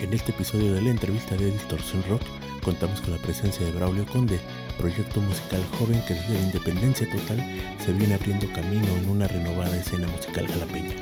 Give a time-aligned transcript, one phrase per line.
[0.00, 2.22] En este episodio de la entrevista de Distorsión Rock
[2.64, 4.40] contamos con la presencia de Braulio Conde,
[4.78, 7.44] proyecto musical joven que desde la independencia total
[7.78, 10.94] se viene abriendo camino en una renovada escena musical jalapeña.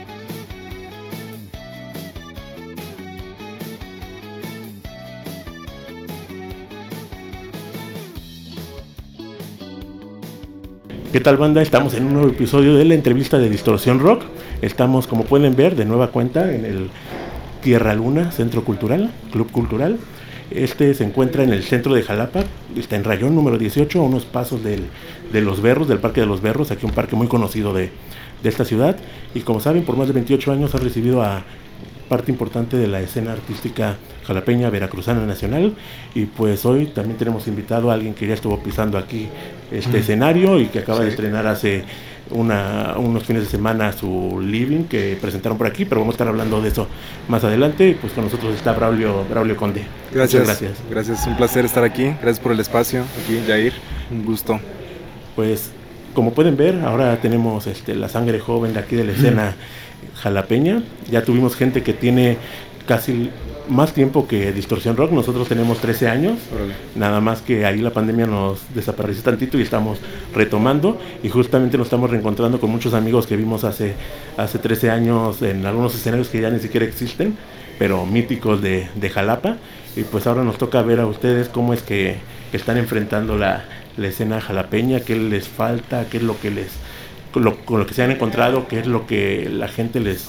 [11.12, 11.62] ¿Qué tal banda?
[11.62, 14.24] Estamos en un nuevo episodio de la entrevista de Distorsión Rock.
[14.60, 16.90] Estamos, como pueden ver, de nueva cuenta en el
[17.62, 19.98] Tierra Luna, Centro Cultural, Club Cultural.
[20.50, 22.44] Este se encuentra en el centro de Jalapa,
[22.76, 24.86] está en Rayón número 18, a unos pasos del,
[25.32, 27.90] de Los Berros, del Parque de los Berros, aquí un parque muy conocido de,
[28.42, 28.96] de esta ciudad.
[29.34, 31.44] Y como saben, por más de 28 años ha recibido a
[32.08, 33.96] parte importante de la escena artística
[34.28, 35.74] jalapeña veracruzana nacional
[36.14, 39.26] y pues hoy también tenemos invitado a alguien que ya estuvo pisando aquí
[39.72, 41.84] este escenario y que acaba de estrenar hace
[42.30, 46.28] una, unos fines de semana su living que presentaron por aquí, pero vamos a estar
[46.28, 46.86] hablando de eso
[47.26, 47.96] más adelante.
[47.98, 49.86] Pues con nosotros está Braulio, Braulio Conde.
[50.12, 50.72] Gracias, gracias.
[50.90, 52.04] Gracias, un placer estar aquí.
[52.04, 53.72] Gracias por el espacio aquí, Jair.
[54.10, 54.60] Un gusto.
[55.36, 55.70] Pues
[56.12, 59.54] como pueden ver, ahora tenemos este, la sangre joven de aquí de la escena
[60.16, 60.82] jalapeña.
[61.10, 62.36] Ya tuvimos gente que tiene
[62.86, 63.30] casi
[63.68, 65.12] más tiempo que Distorsión Rock.
[65.12, 66.38] Nosotros tenemos 13 años.
[66.94, 69.98] Nada más que ahí la pandemia nos desapareció tantito y estamos
[70.34, 70.98] retomando.
[71.22, 73.94] Y justamente nos estamos reencontrando con muchos amigos que vimos hace,
[74.36, 77.36] hace 13 años en algunos escenarios que ya ni siquiera existen,
[77.78, 79.56] pero míticos de, de Jalapa.
[79.96, 82.16] Y pues ahora nos toca ver a ustedes cómo es que,
[82.50, 83.64] que están enfrentando la,
[83.96, 86.72] la, escena jalapeña, qué les falta, qué es lo que les...
[87.34, 90.28] Lo, con lo que se han encontrado, qué es lo que la gente les,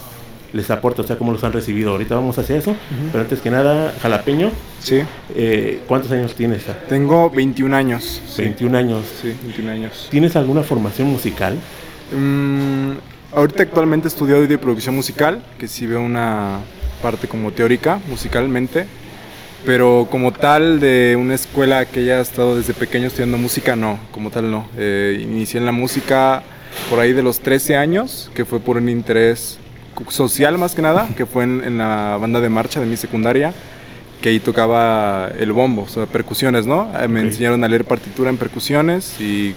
[0.54, 1.92] les aporta, o sea, cómo los han recibido.
[1.92, 3.10] Ahorita vamos hacia eso, uh -huh.
[3.12, 4.52] pero antes que nada, jalapeño.
[4.80, 5.02] Sí.
[5.36, 6.64] Eh, ¿Cuántos años tienes?
[6.88, 8.22] Tengo 21 años.
[8.38, 8.84] 21 sí.
[8.84, 9.06] años.
[9.22, 10.08] Sí, 21 años.
[10.10, 11.58] ¿Tienes alguna formación musical?
[12.12, 12.94] Mm,
[13.34, 16.60] ahorita actualmente estudio audio y producción musical, que sí veo una
[17.02, 18.86] parte como teórica musicalmente,
[19.66, 24.32] pero como tal de una escuela que haya estado desde pequeño estudiando música, no, como
[24.32, 24.68] tal no.
[24.78, 26.44] Eh, inicié en la música
[26.90, 29.60] por ahí de los 13 años, que fue por un interés
[30.10, 33.54] social más que nada, que fue en, en, la banda de marcha de mi secundaria,
[34.22, 36.90] que ahí tocaba el bombo, o sea, percusiones, ¿no?
[36.90, 37.08] Okay.
[37.08, 39.56] Me enseñaron a leer partitura en percusiones y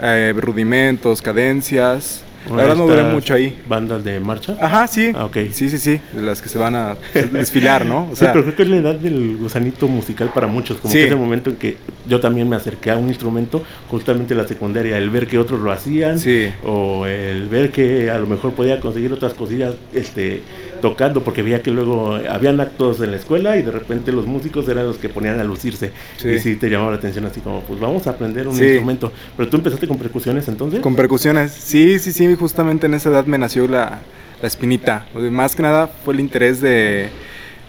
[0.00, 2.22] eh, rudimentos, cadencias.
[2.48, 3.60] La verdad no duré mucho ahí.
[3.68, 4.56] ¿Bandas de marcha?
[4.60, 5.12] Ajá, sí.
[5.14, 5.52] Ah, okay.
[5.52, 6.00] Sí, sí, sí.
[6.12, 6.96] De las que se van a
[7.32, 8.08] desfilar, ¿no?
[8.10, 10.78] O sea, sí, pero creo que es la edad del gusanito musical para muchos.
[10.78, 10.98] Como sí.
[10.98, 11.76] que es el momento en que
[12.06, 15.60] yo también me acerqué a un instrumento, justamente en la secundaria, el ver que otros
[15.60, 16.48] lo hacían, sí.
[16.64, 20.42] o el ver que a lo mejor podía conseguir otras cosillas este,
[20.80, 24.68] tocando, porque veía que luego habían actos en la escuela y de repente los músicos
[24.68, 25.92] eran los que ponían a lucirse.
[26.16, 26.28] Sí.
[26.28, 29.12] Y sí te llamaba la atención así como, pues vamos a aprender un instrumento.
[29.36, 30.80] Pero tú empezaste con percusiones entonces?
[30.80, 34.00] Con percusiones, sí, sí, sí, justamente en esa edad me nació la,
[34.40, 35.06] la espinita.
[35.14, 37.08] Más que nada fue el interés de,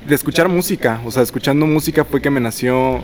[0.07, 3.01] de escuchar música, o sea, escuchando música fue que me nació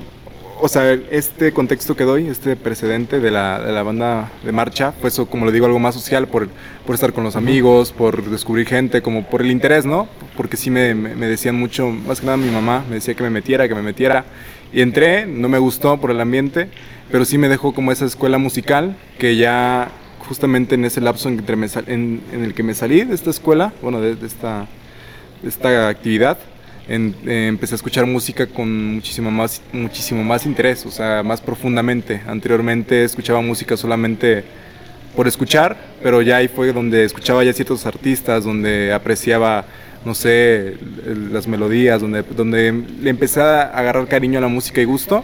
[0.62, 4.94] o sea, este contexto que doy, este precedente de la, de la banda de marcha,
[4.94, 6.48] fue eso, como le digo, algo más social, por,
[6.86, 10.08] por estar con los amigos, por descubrir gente, como por el interés, ¿no?
[10.38, 13.30] Porque sí me, me, decían mucho, más que nada mi mamá me decía que me
[13.30, 14.26] metiera, que me metiera.
[14.72, 16.70] Y entré, no me gustó por el ambiente,
[17.12, 19.90] pero sí me dejó como esa escuela musical que ya
[20.28, 21.44] justamente en ese lapso en,
[22.32, 24.68] en el que me salí de esta escuela, bueno, de, de esta,
[25.42, 26.38] de esta actividad,
[26.88, 31.42] en, eh, empecé a escuchar música con muchísimo más, muchísimo más interés, o sea, más
[31.42, 32.22] profundamente.
[32.28, 34.44] Anteriormente escuchaba música solamente
[35.16, 39.66] por escuchar, pero ya ahí fue donde escuchaba ya ciertos artistas, donde apreciaba,
[40.04, 40.76] no sé,
[41.32, 45.24] las melodías, donde, donde le empecé a agarrar cariño a la música y gusto.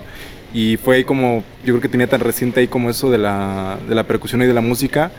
[0.54, 3.78] Y fue ahí como, yo creo que tenía tan reciente ahí como eso de la,
[3.88, 5.12] de la percusión y de la música,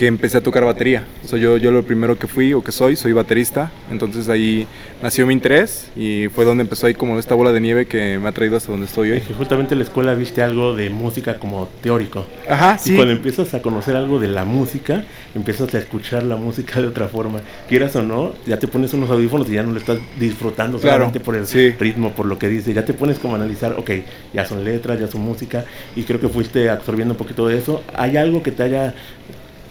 [0.00, 1.04] que empecé a tocar batería.
[1.26, 3.70] Sea, yo, yo lo primero que fui o que soy, soy baterista.
[3.90, 4.66] Entonces ahí
[5.02, 8.26] nació mi interés y fue donde empezó ahí como esta bola de nieve que me
[8.26, 9.18] ha traído hasta donde estoy hoy.
[9.18, 12.24] Es que justamente en la escuela viste algo de música como teórico.
[12.48, 12.94] Ajá, sí.
[12.94, 15.04] Y cuando empiezas a conocer algo de la música,
[15.34, 17.42] empiezas a escuchar la música de otra forma.
[17.68, 20.94] Quieras o no, ya te pones unos audífonos y ya no le estás disfrutando claro,
[20.94, 21.72] solamente por el sí.
[21.78, 22.72] ritmo, por lo que dice.
[22.72, 23.90] Ya te pones como a analizar, ok,
[24.32, 25.66] ya son letras, ya son música.
[25.94, 27.82] Y creo que fuiste absorbiendo un poquito de eso.
[27.94, 28.94] ¿Hay algo que te haya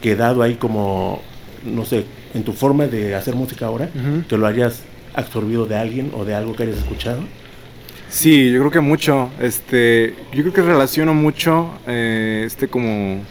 [0.02, 1.22] quedado ahí como,
[1.66, 4.26] no sé, en tu forma de hacer música ahora, uh -huh.
[4.28, 7.22] que lo hayas absorbido de alguien o de algo que hayas escuchado?
[8.10, 9.30] Sí, yo creo que mucho.
[9.40, 13.22] Este, yo creo que relaciono mucho eh, este como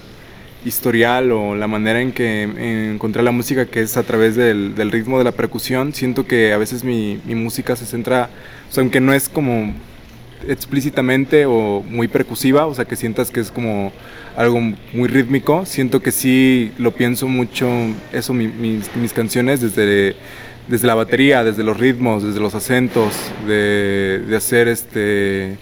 [0.64, 4.90] historial o la manera en que encontré la música que es a través del, del
[4.90, 5.94] ritmo de la percusión.
[5.94, 8.30] Siento que a veces mi, mi música se centra,
[8.68, 9.72] o sea, aunque no es como
[10.46, 13.92] explícitamente o muy percusiva, o sea, que sientas que es como
[14.36, 15.66] algo muy rítmico.
[15.66, 17.68] Siento que sí lo pienso mucho,
[18.12, 20.16] eso, mi, mis, canciones, desde,
[20.68, 23.14] desde la batería, desde los ritmos, desde los acentos,
[23.46, 25.58] de hacer este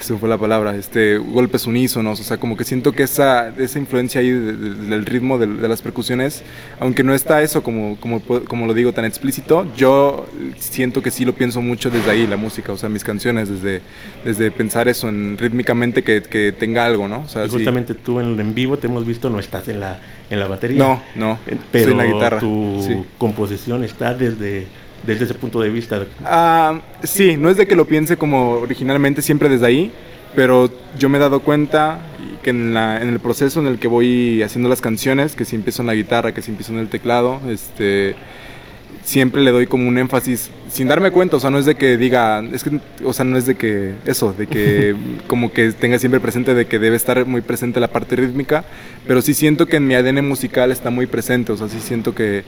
[0.00, 3.78] eso fue la palabra, este, golpes unísonos, o sea, como que siento que esa, esa
[3.78, 6.42] influencia ahí del ritmo de, las percusiones,
[6.78, 10.26] aunque no está eso como, como, como lo digo tan explícito, yo
[10.58, 13.82] siento que sí lo pienso mucho desde ahí, la música, o sea, mis canciones, desde,
[14.24, 17.20] desde pensar eso en, rítmicamente que, que tenga algo, ¿no?
[17.20, 20.00] O sea, y justamente tú en, en vivo te hemos visto, no estás en la,
[20.30, 20.78] en la batería.
[20.78, 21.38] No, no,
[21.70, 22.38] pero la guitarra.
[22.38, 24.66] tu composición está desde
[25.06, 26.06] desde ese punto de vista.
[26.24, 29.92] Ah, sí, no es de que lo piense como originalmente siempre desde ahí,
[30.34, 32.00] pero yo me he dado cuenta
[32.42, 35.56] que en, la, en el proceso en el que voy haciendo las canciones, que si
[35.56, 38.14] empiezo en la guitarra, que si empiezo en el teclado, este,
[39.02, 41.96] siempre le doy como un énfasis sin darme cuenta, o sea, no es de que
[41.96, 44.94] diga, es que, o sea, no es de que eso, de que
[45.26, 48.64] como que tenga siempre presente de que debe estar muy presente la parte rítmica,
[49.06, 52.14] pero sí siento que en mi ADN musical está muy presente, o sea, sí siento
[52.14, 52.44] que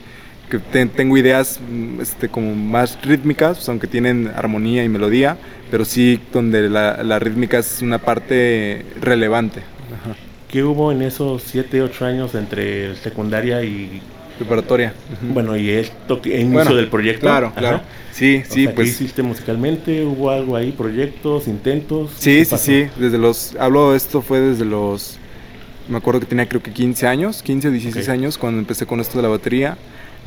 [0.49, 5.37] que tengo ideas mm, este, como más rítmicas, pues, aunque tienen armonía y melodía,
[5.71, 9.61] pero sí donde la, rítmica es una parte relevante.
[10.49, 14.01] ¿Qué hubo en esos 7, 8 años entre secundaria y
[14.37, 14.93] preparatoria?
[15.33, 17.21] Bueno, y esto, inicio del proyecto.
[17.21, 17.81] Claro, claro.
[18.11, 18.89] Sí, sí, pues.
[18.89, 20.05] ¿Qué hiciste musicalmente?
[20.05, 20.71] ¿Hubo algo ahí?
[20.71, 21.47] ¿Proyectos?
[21.47, 22.11] ¿Intentos?
[22.19, 22.85] Sí, sí, sí.
[22.97, 23.55] Desde los.
[23.59, 25.17] Hablo de esto fue desde los.
[25.89, 28.99] Me acuerdo que tenía creo que 15 años, 15 o 16 años cuando empecé con
[28.99, 29.77] esto de la batería.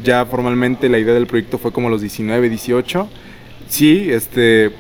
[0.03, 3.09] Ya formalmente la idea del proyecto fue como los 19, 18.
[3.69, 4.71] Sí, este,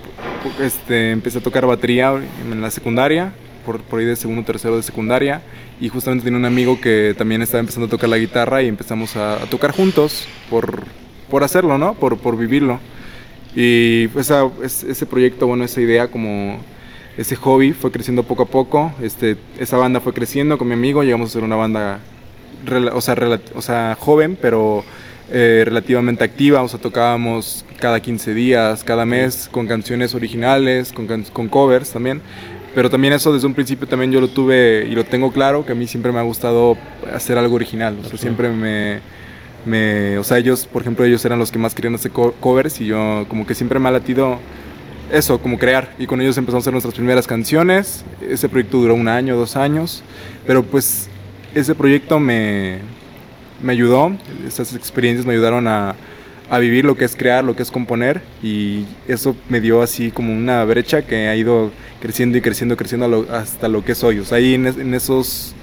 [0.60, 2.14] este, empecé a tocar batería
[2.50, 3.32] en la secundaria,
[3.64, 5.42] por, por ahí de segundo tercero de secundaria,
[5.80, 9.16] y justamente tenía un amigo que también estaba empezando a tocar la guitarra y empezamos
[9.16, 10.84] a, tocar juntos por,
[11.30, 11.94] por hacerlo, ¿no?
[11.94, 12.78] Por, por vivirlo.
[13.54, 16.60] Y esa, ese proyecto, bueno, esa idea como
[17.16, 18.92] ese hobby fue creciendo poco a poco.
[19.02, 22.00] Este, esa banda fue creciendo con mi amigo, llegamos a ser una banda
[22.92, 23.16] o sea,
[23.54, 24.84] o sea, joven, pero
[25.31, 31.06] eh, relativamente activa, o sea, tocábamos cada 15 días, cada mes, con canciones originales, con,
[31.25, 32.20] con covers también.
[32.75, 35.73] Pero también eso desde un principio también yo lo tuve y lo tengo claro, que
[35.73, 36.76] a mí siempre me ha gustado
[37.12, 39.00] hacer algo original, o sea, siempre me,
[39.64, 42.87] me, o sea, ellos, por ejemplo, ellos eran los que más querían hacer covers y
[42.87, 44.38] yo como que siempre me ha latido
[45.11, 45.93] eso, como crear.
[45.99, 48.05] Y con ellos empezamos a hacer nuestras primeras canciones.
[48.20, 50.02] Ese proyecto duró un año, dos años.
[50.46, 51.08] Pero pues
[51.55, 52.78] ese proyecto me,
[53.62, 54.12] me ayudó,
[54.46, 55.94] esas experiencias me ayudaron a,
[56.50, 60.10] a, vivir lo que es crear, lo que es componer y eso me dio así
[60.10, 61.70] como una brecha que ha ido
[62.00, 64.18] creciendo y creciendo, creciendo hasta lo que soy.
[64.18, 65.54] O sea, ahí en, esos,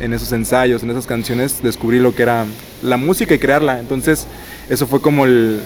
[0.00, 2.46] en esos ensayos, en esas canciones descubrí lo que era
[2.82, 3.78] la música y crearla.
[3.78, 4.26] Entonces
[4.68, 5.60] eso fue como el,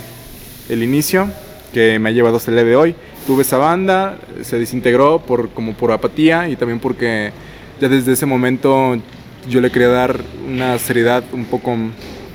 [0.68, 1.30] el inicio
[1.72, 2.94] que me ha llevado hasta el día de hoy.
[3.26, 7.32] Tuve esa banda, se desintegró por, como por apatía y también porque
[7.80, 8.96] ya desde ese momento
[9.48, 11.76] yo le quería dar una seriedad un poco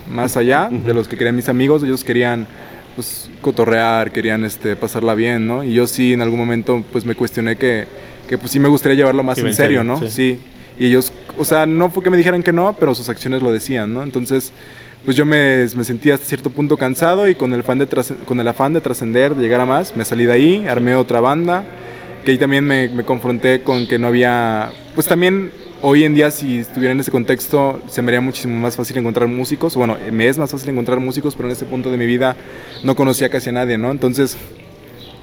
[0.10, 1.84] más allá de los que querían mis amigos.
[1.84, 2.48] Ellos querían
[2.96, 5.64] pues, cotorrear, querían este, pasarla bien, ¿no?
[5.64, 7.88] Y yo sí en algún momento pues me cuestioné que,
[8.28, 10.00] que pues sí me gustaría llevarlo más en serio, ¿no?
[10.10, 10.40] Sí.
[10.80, 13.52] Y ellos, o sea, no fue que me dijeran que no, pero sus acciones lo
[13.52, 14.04] decían, ¿no?
[14.04, 14.52] Entonces,
[15.06, 17.88] pues yo me, me sentía hasta cierto punto cansado y con el, fan de
[18.26, 21.20] con el afán de trascender, de llegar a más, me salí de ahí, armé otra
[21.20, 21.64] banda,
[22.24, 26.32] que ahí también me, me confronté con que no había, pues también hoy en día
[26.32, 30.28] si estuviera en ese contexto se me haría muchísimo más fácil encontrar músicos, bueno, me
[30.28, 32.36] es más fácil encontrar músicos, pero en ese punto de mi vida
[32.84, 33.92] no conocía casi a nadie, ¿no?
[33.92, 34.38] Entonces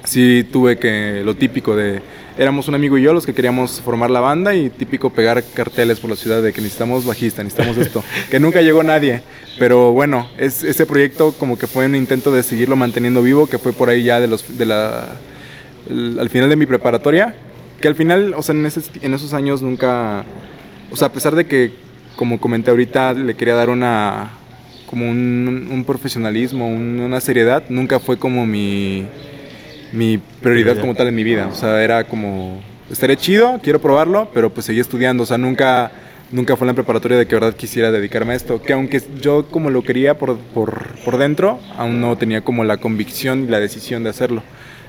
[0.03, 2.01] sí tuve que lo típico de
[2.37, 5.99] éramos un amigo y yo los que queríamos formar la banda y típico pegar carteles
[5.99, 9.21] por la ciudad de que necesitamos bajista, necesitamos esto, que nunca llegó nadie,
[9.57, 13.57] pero bueno, es, ese proyecto como que fue un intento de seguirlo manteniendo vivo, que
[13.57, 15.17] fue por ahí ya de los de la
[15.89, 17.35] al final de mi preparatoria,
[17.79, 20.25] que al final, o sea, en, en esos años nunca
[20.91, 21.71] o sea, a pesar de que,
[22.15, 24.31] como comenté ahorita, le quería dar una,
[24.87, 29.05] como un, profesionalismo, una seriedad, nunca fue como mi,
[29.91, 31.47] mi prioridad como tal en mi vida.
[31.47, 35.23] O sea, era como, estaré chido, quiero probarlo, pero pues seguí estudiando.
[35.23, 35.91] O sea, nunca,
[36.31, 38.61] nunca fue la preparatoria de que verdad quisiera dedicarme a esto.
[38.61, 42.77] Que aunque yo como lo quería por, por, por dentro, aún no tenía como la
[42.77, 44.41] convicción y la decisión de hacerlo.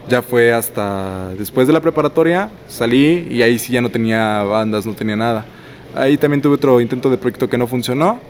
[0.09, 4.87] Ya fue hasta después de la preparatoria, salí y ahí sí ya no tenía bandas,
[4.87, 5.45] no tenía nada.
[5.95, 8.21] Ahí también tuve otro intento de proyecto que no funcionó.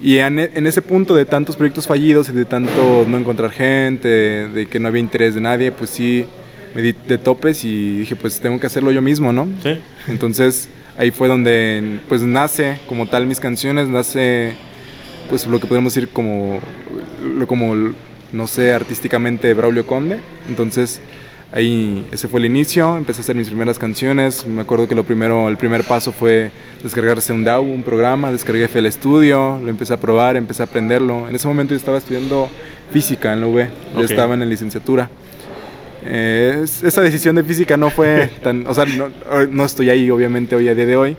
[0.00, 4.08] Y en, ese punto de tantos proyectos fallidos y de tanto no encontrar gente,
[4.48, 6.26] de que no había interés de nadie, pues sí
[6.74, 9.48] me di de topes y dije, pues tengo que hacerlo yo mismo, ¿no?
[9.62, 9.78] Sí.
[10.06, 10.68] Entonces
[10.98, 14.54] ahí fue donde pues nace como tal mis canciones, nace
[15.28, 16.60] pues lo que podemos decir como,
[17.46, 17.94] como
[18.36, 20.20] no sé, artísticamente Braulio Conde.
[20.48, 21.00] Entonces
[21.52, 24.46] Ahí, ese fue el inicio, empecé a hacer mis primeras canciones.
[24.46, 26.50] Me acuerdo que lo primero, el primer paso fue
[26.82, 31.28] descargarse un DAW, un programa, descargué FL Studio, lo empecé a probar, empecé a aprenderlo.
[31.28, 32.50] En ese momento yo estaba estudiando
[32.90, 35.08] física en la UB, yo estaba en la licenciatura.
[36.04, 39.10] Eh, esa decisión de física no fue tan, o sea, no,
[39.50, 41.16] no estoy ahí obviamente hoy a día de hoy,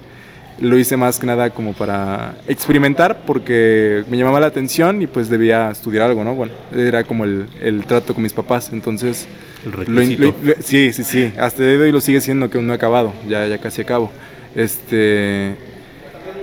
[0.60, 5.30] lo hice más que nada como para experimentar porque me llamaba la atención y pues
[5.30, 6.36] debía estudiar algo, ¿no?
[6.36, 9.28] Bueno, era como el, el trato con mis papás, entonces...
[9.66, 10.34] El
[10.64, 13.58] sí, sí, sí, hasta de hoy lo sigue siendo que no he acabado, ya, ya
[13.58, 14.12] casi acabo.
[14.56, 15.56] Este,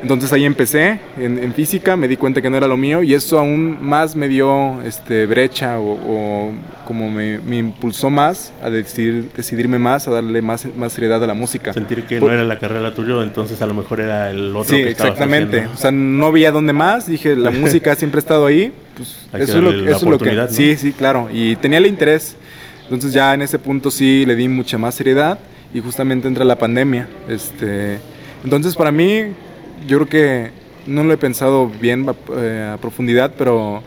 [0.05, 3.39] entonces ahí empecé en, física, me di cuenta que no era lo mío y eso
[3.39, 6.53] aún más me dio este, brecha o,
[6.85, 11.33] como me, impulsó más a decidir, decidirme más, a darle más, más seriedad a la
[11.33, 11.73] música.
[11.73, 14.77] Sentir que no era la carrera tuya, entonces a lo mejor era el otro.
[14.77, 15.69] Sí, exactamente.
[15.69, 18.75] O sea, no veía dónde más, dije, la música siempre ha estado ahí.
[18.99, 20.47] Pues eso, es lo, eso es lo, que...
[20.51, 21.31] Sí, sí, claro.
[21.33, 22.37] Y tenía el interés.
[22.85, 25.39] Entonces ya en ese punto sí le di mucha más seriedad
[25.73, 27.09] y justamente entra la pandemia.
[27.27, 27.99] Este,
[28.45, 29.33] entonces para mí
[29.87, 30.51] yo creo que
[30.87, 33.83] no lo he pensado bien eh, a profundidad, pero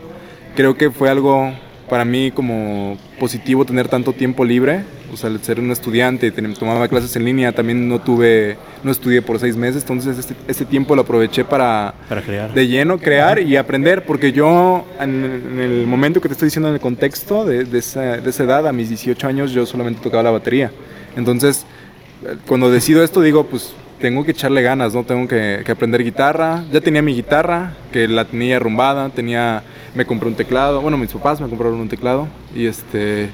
[0.54, 1.52] creo que fue algo
[1.88, 6.86] para mí como positivo tener tanto tiempo libre, o sea, el ser un estudiante, tomaba
[6.86, 10.94] clases en línea, también no tuve, no estudié por seis meses, entonces este, este tiempo
[10.94, 12.52] lo aproveché para, para crear.
[12.52, 16.74] de lleno crear y aprender, porque yo en, el momento que te estoy diciendo en
[16.74, 20.22] el contexto de, de, esa, de esa edad, a mis 18 años, yo solamente tocaba
[20.22, 20.70] la batería,
[21.16, 21.64] entonces
[22.46, 25.04] cuando decido esto digo, pues tengo que echarle ganas, ¿no?
[25.04, 26.64] Tengo que, aprender guitarra.
[26.72, 29.62] Ya tenía mi guitarra, que la tenía arrumbada, tenía,
[29.94, 33.30] me compré un teclado, bueno, mis papás me compraron un teclado y este...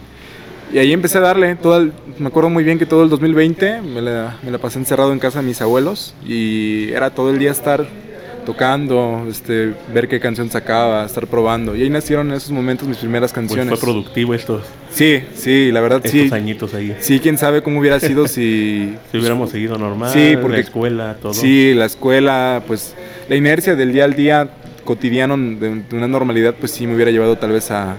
[0.72, 4.00] Y ahí empecé a darle, todo me acuerdo muy bien que todo el 2020 me
[4.00, 7.52] la, me la pasé encerrado en casa de mis abuelos y era todo el día
[7.52, 7.86] estar
[8.44, 11.74] tocando, este, ver qué canción sacaba, estar probando.
[11.74, 13.78] Y ahí nacieron en esos momentos mis primeras pues canciones.
[13.78, 14.64] fue productivo estos.
[14.90, 16.20] Sí, sí, la verdad sí.
[16.20, 16.96] Estos añitos ahí.
[17.00, 18.94] Sí, quién sabe cómo hubiera sido si...
[19.10, 21.34] si hubiéramos seguido normal, sí, porque, la escuela, todo.
[21.34, 22.94] Sí, la escuela, pues
[23.28, 24.50] la inercia del día al día
[24.84, 27.96] cotidiano de, una normalidad, pues sí me hubiera llevado tal vez a,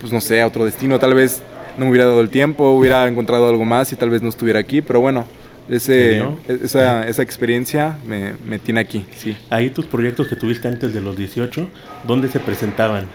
[0.00, 0.98] pues no sé, a otro destino.
[0.98, 1.42] Tal vez
[1.76, 4.60] no me hubiera dado el tiempo, hubiera encontrado algo más y tal vez no estuviera
[4.60, 5.26] aquí, pero bueno
[5.68, 9.36] ese, esa, esa, experiencia me, me, tiene aquí, sí.
[9.50, 11.68] Ahí tus proyectos que tuviste antes de los 18,
[12.06, 13.06] ¿dónde se presentaban?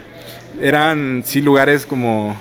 [0.62, 2.36] Eran, sí, lugares como,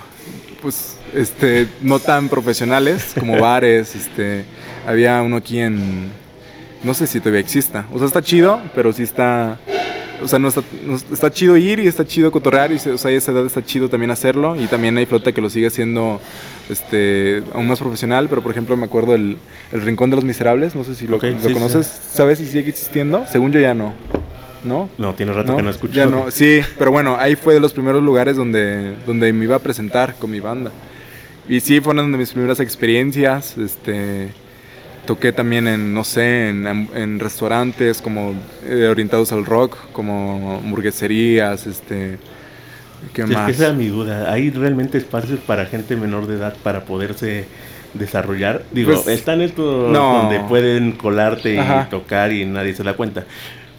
[0.62, 4.44] pues, este, no tan profesionales, como bares, este,
[4.86, 6.10] había uno aquí en,
[6.82, 9.58] no sé si todavía exista, o sea, está chido, pero sí está
[10.22, 10.62] o sea, no está,
[11.12, 13.88] está chido ir y está chido cotorrear y o sea, a esa edad está chido
[13.88, 16.20] también hacerlo y también hay flota que lo sigue haciendo
[16.70, 19.36] este, aún más profesional, pero por ejemplo me acuerdo el,
[19.72, 23.24] el Rincón de los Miserables, no sé si lo, lo conoces, ¿sabes si sigue existiendo?
[23.30, 23.94] Según yo ya no.
[24.62, 24.90] ¿No?
[24.98, 25.94] No, tiene rato que no escucho.
[25.94, 29.56] Ya no, sí, pero bueno, ahí fue de los primeros lugares donde, donde me iba
[29.56, 30.70] a presentar con mi banda.
[31.48, 34.28] Y sí, fueron de mis primeras experiencias, este
[35.06, 38.34] toqué también en, no sé, en, restaurantes como
[38.64, 42.18] eh, orientados al rock, como hamburgueserías, este...
[43.12, 43.30] ¿Qué más?
[43.32, 44.32] Es que esa es mi duda.
[44.32, 47.46] ¿Hay realmente espacios para gente menor de edad para poderse
[47.94, 48.62] desarrollar?
[48.72, 53.24] Digo, pues, están estos donde pueden colarte y tocar y nadie se da cuenta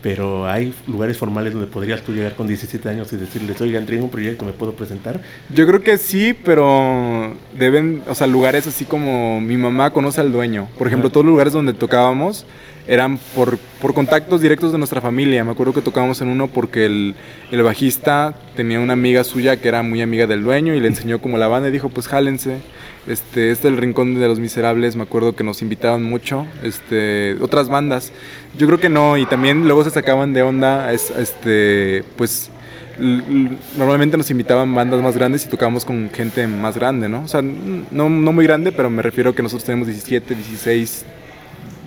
[0.02, 3.98] pero hay lugares formales donde podrías tú llegar con 17 años y decirles, oiga, entré
[3.98, 5.22] en un proyecto, ¿me puedo presentar?
[5.54, 10.32] Yo creo que sí, pero deben, o sea, lugares así como mi mamá conoce al
[10.32, 10.68] dueño.
[10.78, 12.46] Por ejemplo, todos los lugares donde tocábamos
[12.92, 15.46] eran por, por contactos directos de nuestra familia.
[15.46, 17.16] Me acuerdo que tocábamos en uno porque el,
[17.50, 21.22] el bajista tenía una amiga suya que era muy amiga del dueño y le enseñó
[21.22, 22.58] como la banda y dijo, pues jálense.
[23.08, 27.70] Este, este el Rincón de los Miserables, me acuerdo que nos invitaban mucho, este, otras
[27.70, 28.12] bandas.
[28.58, 32.52] Yo creo que no, y también luego se sacaban de onda, este, pues
[33.78, 37.24] normalmente nos invitaban bandas más grandes y tocábamos con gente más grande, ¿no?
[37.24, 41.06] O sea, no, no muy grande, pero me refiero a que nosotros tenemos 17, 16,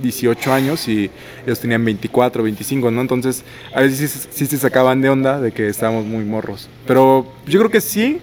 [0.02, 1.10] 18 años y
[1.44, 3.00] ellos tenían 24, 25, ¿no?
[3.00, 6.68] Entonces, a veces sí, sí, se sacaban de onda de que estábamos muy morros.
[6.86, 8.20] Pero yo creo que sí,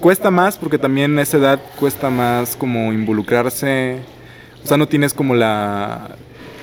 [0.00, 3.98] cuesta más porque también a esa edad cuesta más como involucrarse.
[4.64, 6.16] O sea, no tienes como la...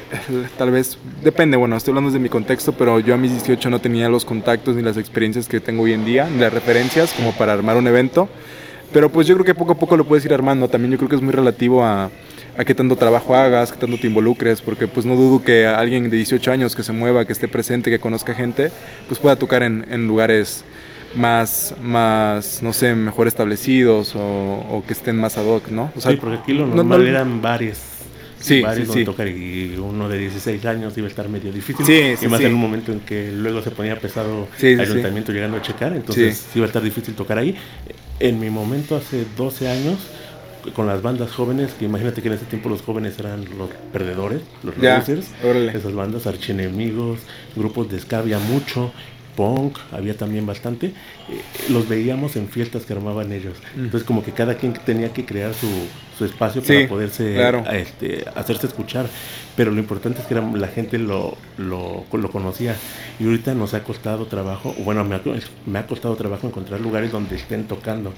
[0.57, 3.79] Tal vez, depende, bueno, estoy hablando de mi contexto, pero yo a mis 18 no
[3.79, 7.31] tenía los contactos ni las experiencias que tengo hoy en día, ni las referencias como
[7.31, 8.29] para armar un evento.
[8.91, 10.67] Pero pues yo creo que poco a poco lo puedes ir armando.
[10.67, 12.11] También yo creo que es muy relativo a,
[12.57, 16.09] a qué tanto trabajo hagas, qué tanto te involucres, porque pues no dudo que alguien
[16.09, 18.71] de 18 años que se mueva, que esté presente, que conozca gente,
[19.07, 20.63] pues pueda tocar en, en lugares
[21.15, 25.91] más, más, no sé, mejor establecidos o, que estén más ad hoc, ¿no?
[25.95, 27.79] O sea, sí, porque aquí lo normal eran varios.
[28.39, 31.85] Sí, varios sí, tocar y uno de 16 años iba a estar medio difícil.
[31.85, 35.57] Sí, y más en un momento en que luego se ponía pesado el ayuntamiento llegando
[35.57, 37.55] a checar, entonces iba a estar difícil tocar ahí.
[38.19, 39.97] En mi momento, hace 12 años,
[40.75, 44.41] con las bandas jóvenes, que imagínate que en ese tiempo los jóvenes eran los perdedores,
[44.63, 45.71] los Ya, losers, órale.
[45.77, 47.19] esas bandas archienemigos,
[47.55, 48.91] grupos de ska había mucho,
[49.35, 53.57] punk había también bastante, eh, los veíamos en fiestas que armaban ellos.
[53.75, 55.67] Entonces como que cada quien tenía que crear su,
[56.17, 57.63] su espacio para Sí, poderse claro.
[57.71, 59.07] este, hacerse escuchar.
[59.55, 62.75] Pero lo importante es que era- la gente lo, lo, lo conocía.
[63.19, 65.21] Y ahorita nos ha costado trabajo, bueno, me ha,
[65.65, 68.13] me ha costado trabajo encontrar lugares donde estén tocando.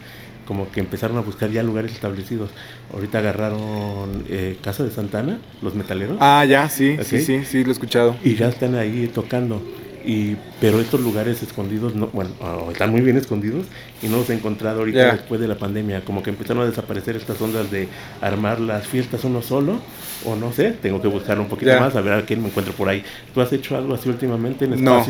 [0.45, 2.51] Como que empezaron a buscar ya lugares establecidos.
[2.93, 6.17] Ahorita agarraron eh, Casa de Santana, los metaleros.
[6.19, 8.15] Ah, ya, sí, sí, sí, sí, lo he escuchado.
[8.23, 9.61] Y ya están ahí tocando.
[10.05, 13.65] Y, pero estos lugares escondidos, no, bueno, o están muy bien escondidos
[14.03, 16.05] y no los he encontrado ahorita después de la pandemia.
[16.05, 17.87] Como que empezaron a desaparecer estas ondas de
[18.21, 19.79] armar las fiestas uno solo,
[20.23, 22.73] o no sé, tengo que buscar un poquito más, a ver a quién me encuentro
[22.75, 23.03] por ahí.
[23.33, 25.03] ¿Tú has hecho algo así últimamente en No.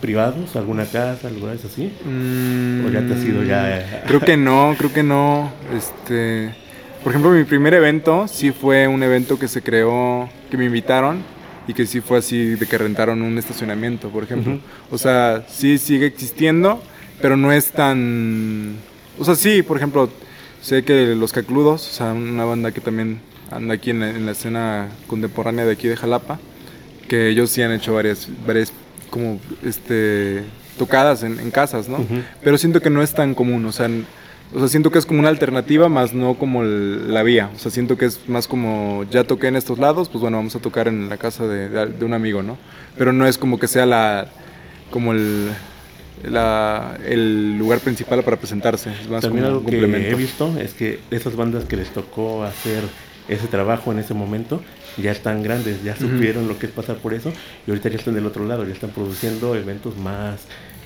[0.00, 1.92] Privados, alguna casa, lugares así?
[2.04, 4.04] Mm, ¿O ya te has ido ya?
[4.06, 5.52] Creo que no, creo que no.
[5.76, 6.54] Este,
[7.02, 11.22] por ejemplo, mi primer evento sí fue un evento que se creó, que me invitaron
[11.66, 14.54] y que sí fue así de que rentaron un estacionamiento, por ejemplo.
[14.54, 14.60] Ujú.
[14.90, 16.82] O sea, sí sigue existiendo,
[17.20, 18.76] pero no es tan,
[19.18, 20.10] o sea, sí, por ejemplo,
[20.62, 24.26] sé que los Cacludos, o sea, una banda que también anda aquí en la, en
[24.26, 26.38] la escena contemporánea de aquí de Jalapa,
[27.08, 28.72] que ellos sí han hecho varias, varias
[29.10, 30.44] como este
[30.78, 31.96] tocadas en, en casas, ¿no?
[31.98, 32.22] Ujú.
[32.42, 33.88] Pero siento que no es tan común, o sea,
[34.54, 37.50] o sea, siento que es como una alternativa, más no como el- la vía.
[37.54, 40.56] O sea, siento que es más como ya toqué en estos lados, pues bueno, vamos
[40.56, 42.56] a tocar en la casa de, de- de un amigo, ¿no?
[42.96, 44.26] Pero no es como que sea la
[44.90, 45.50] como el
[46.24, 50.16] la- el lugar principal para presentarse, es más También como algo un que he complemento.
[50.16, 52.82] visto es que esas bandas que les tocó hacer
[53.28, 54.60] ese trabajo en ese momento
[54.96, 57.32] ya están grandes, ya supieron lo que es pasar por eso
[57.66, 60.40] y ahorita ya están del otro lado, ya están produciendo eventos más,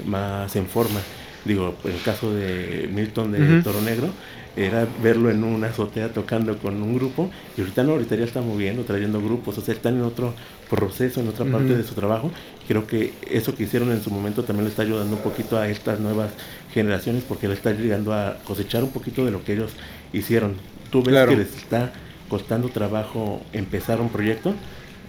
[0.05, 1.01] más en forma.
[1.45, 3.63] Digo, el caso de Milton de.
[3.63, 4.09] Toro Negro
[4.57, 8.41] era verlo en una azotea tocando con un grupo y ahorita no, ahorita ya está
[8.41, 10.33] moviendo, trayendo grupos, o sea, están en otro
[10.71, 12.31] proceso, en otra parte de su trabajo.
[12.67, 15.69] Creo que eso que hicieron en su momento también le está ayudando un poquito a
[15.69, 16.31] estas nuevas
[16.73, 19.73] generaciones porque le está llegando a cosechar un poquito de lo que ellos
[20.13, 20.55] hicieron.
[20.91, 21.33] ¿Tú ves Claro.
[21.33, 21.93] que les está
[22.35, 24.55] costando trabajo empezar un proyecto?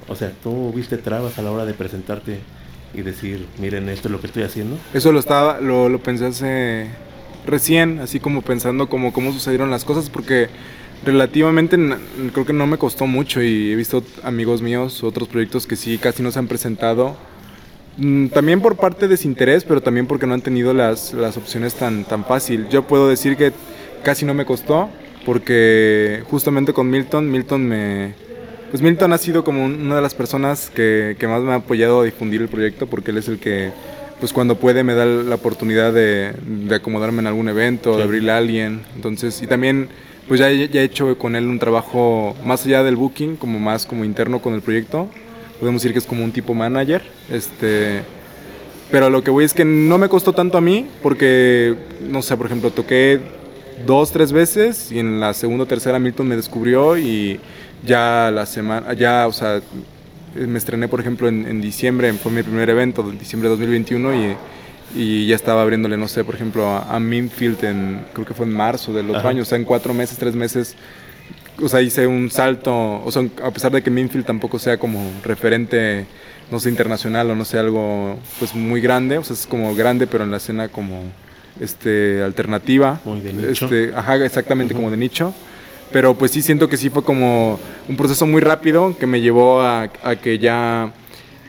[0.07, 2.37] O sea, ¿tú viste trabas a la hora de presentarte
[2.93, 4.77] y decir, miren, esto es lo que estoy haciendo?
[4.93, 6.87] Eso lo estaba, lo, lo pensé hace
[7.47, 10.49] recién, así como pensando como cómo sucedieron las cosas, porque
[11.03, 11.75] relativamente
[12.31, 15.97] creo que no me costó mucho y he visto amigos míos, otros proyectos que sí
[15.97, 17.15] casi no se han presentado.
[17.97, 21.73] Mm, También por parte de desinterés, pero también porque no han tenido las, las opciones
[21.73, 22.67] tan, tan fácil.
[22.69, 23.51] Yo puedo decir que
[24.03, 24.91] casi no me costó,
[25.25, 28.13] porque justamente con Milton, Milton me,
[28.71, 31.55] pues Milton ha sido como un- una de las personas que, que más me ha
[31.55, 33.71] apoyado a difundir el proyecto porque él es el que,
[34.19, 37.97] pues cuando puede me da la oportunidad de, de acomodarme en algún evento, Sí.
[37.97, 38.81] de abrirle a alguien.
[38.95, 39.89] Entonces, y también,
[40.27, 43.85] pues ya, ya he hecho con él un trabajo más allá del booking, como más
[43.85, 45.09] como interno con el proyecto.
[45.59, 47.01] Podemos decir que es como un tipo manager.
[47.31, 48.01] Este,
[48.91, 51.75] pero lo que voy es que no me costó tanto a mí porque,
[52.09, 53.19] no sé, por ejemplo, toqué
[53.85, 57.39] dos, tres veces y en la segunda o tercera Milton me descubrió y
[57.85, 59.61] ya la semana, ya, o sea,
[60.35, 64.15] me estrené, por ejemplo, en, en diciembre, fue mi primer evento, en diciembre de 2021
[64.15, 64.37] y,
[64.95, 68.45] y ya estaba abriéndole, no sé, por ejemplo, a, a Minfield en, creo que fue
[68.45, 69.29] en marzo del otro Ajá.
[69.29, 70.75] año, o sea, en cuatro meses, tres meses
[71.61, 75.11] o sea, hice un salto, o sea, a pesar de que Minfield tampoco sea como
[75.23, 76.05] referente,
[76.51, 80.07] no sé, internacional o no sé, algo pues muy grande, o sea, es como grande,
[80.07, 81.03] pero en la escena como
[81.59, 82.99] este alternativa.
[83.05, 83.65] Muy de nicho.
[83.65, 84.81] Este, ajá, exactamente Ujú.
[84.83, 85.33] como de nicho.
[85.91, 89.61] Pero pues sí siento que sí fue como un proceso muy rápido que me llevó
[89.61, 90.91] a, a que ya,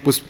[0.04, 0.22] pues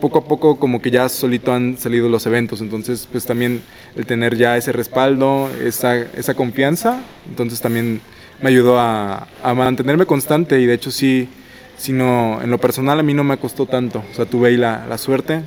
[0.00, 2.60] poco a poco como que ya solito han salido los eventos.
[2.60, 3.62] Entonces pues también
[3.96, 8.00] el tener ya ese respaldo, esa, esa confianza, entonces también
[8.40, 11.28] me ayudó a, a mantenerme constante y de hecho sí,
[11.76, 14.04] sí no, en lo personal a mí no me costó tanto.
[14.12, 15.42] O sea, tuve ahí la, la suerte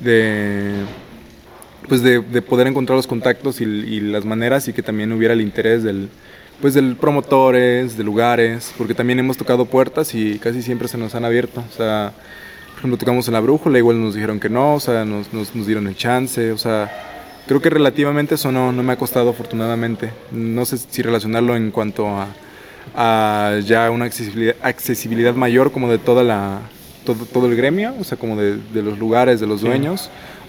[0.00, 0.72] de
[1.88, 5.34] pues de, de poder encontrar los contactos y, y las maneras y que también hubiera
[5.34, 6.08] el interés del
[6.60, 11.14] pues del promotores, de lugares, porque también hemos tocado puertas y casi siempre se nos
[11.14, 11.64] han abierto.
[11.68, 12.12] O sea,
[12.70, 15.54] por ejemplo, tocamos en la brújula, igual nos dijeron que no, o sea, nos, nos,
[15.54, 16.90] nos dieron el chance, o sea,
[17.46, 20.10] creo que relativamente eso no, no me ha costado afortunadamente.
[20.32, 22.28] No sé si relacionarlo en cuanto a,
[22.94, 26.60] a ya una accesibilidad, accesibilidad mayor como de toda la,
[27.04, 29.68] todo, todo el gremio, o sea, como de, de los lugares, de los Sí.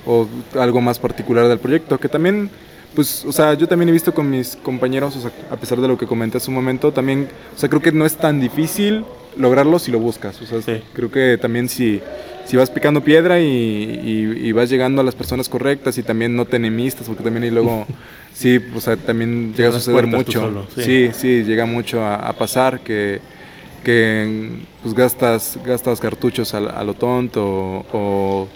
[0.05, 0.27] O
[0.59, 2.49] algo más particular del proyecto, que también
[2.95, 5.87] pues, o sea, yo también he visto con mis compañeros, o sea, a pesar de
[5.87, 9.03] lo que comenté hace un momento, también, o sea, creo que no es tan difícil
[9.37, 10.41] lograrlo si lo buscas.
[10.41, 12.01] O sea, creo que también si,
[12.45, 16.55] si vas picando piedra y, vas llegando a las personas correctas y también no te
[16.55, 17.85] enemistas, porque también y luego,
[18.33, 20.65] sí, o sea, también llega a suceder mucho.
[20.77, 21.11] sí.
[21.13, 21.43] sí.
[21.43, 23.19] llega mucho a, pasar que,
[23.83, 28.47] que pues gastas, gastas cartuchos a, a lo tonto o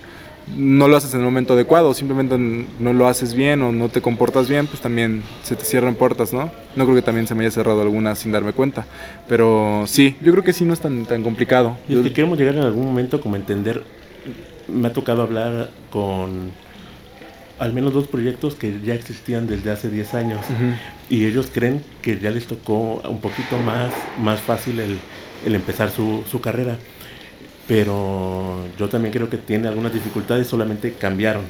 [0.56, 2.38] no lo haces en el momento adecuado, simplemente
[2.80, 6.34] no lo haces bien o no te comportas bien, pues también se te cierran puertas,
[6.34, 6.52] ¿no?
[6.76, 8.86] No creo que también se me haya cerrado alguna sin darme cuenta,
[9.28, 11.78] pero sí, yo creo que sí no es tan, tan complicado.
[11.88, 13.84] Y es que queremos llegar en algún momento como entender,
[14.68, 16.52] me ha tocado hablar con
[17.60, 20.40] al menos dos proyectos que ya existían desde hace 10 años
[21.10, 24.98] y ellos creen que ya les tocó un poquito más, más fácil el,
[25.46, 26.78] el empezar su, su carrera
[27.70, 31.44] pero yo también creo que tiene algunas dificultades, solamente cambiaron.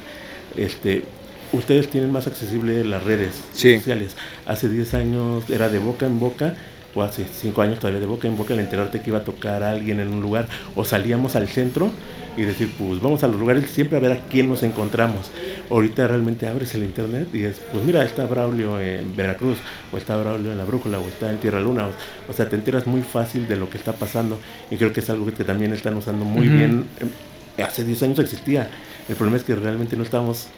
[0.54, 1.02] Este,
[1.50, 4.16] ustedes tienen más accesible las redes sociales.
[4.44, 6.56] Hace 10 años era de boca en boca,
[6.94, 9.62] o hace 5 años todavía de boca en boca, el enterarte que iba a tocar
[9.62, 11.90] a alguien en un lugar, o salíamos al centro
[12.36, 15.30] y decir, pues vamos a los lugares siempre a ver a quién nos encontramos.
[15.68, 19.58] Ahorita realmente abres el internet y es, pues mira, está Braulio en Veracruz,
[19.92, 21.88] o está Braulio en La Brújula, o está en Tierra Luna,
[22.28, 24.38] o, sea, te enteras muy fácil de lo que está pasando
[24.70, 26.86] y creo que es algo que también están usando muy bien.
[27.00, 28.70] Em, hace 10 años existía,
[29.08, 30.48] el problema es que realmente no estábamos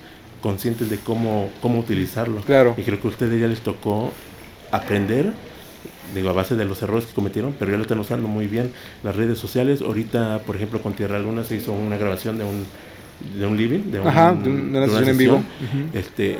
[0.40, 2.40] conscientes de cómo, cómo utilizarlo.
[2.42, 2.74] Claro.
[2.76, 4.12] Y creo que a ustedes ya les tocó
[4.70, 5.32] aprender
[6.14, 8.72] digo, a base de los errores que cometieron, pero ya lo están usando muy bien
[9.02, 9.82] las redes sociales.
[9.82, 12.64] Ahorita, por ejemplo, con Tierra Luna se hizo una grabación de un,
[13.38, 15.42] de un living, de, Ajá, de una, sesión en vivo.
[15.92, 16.38] este,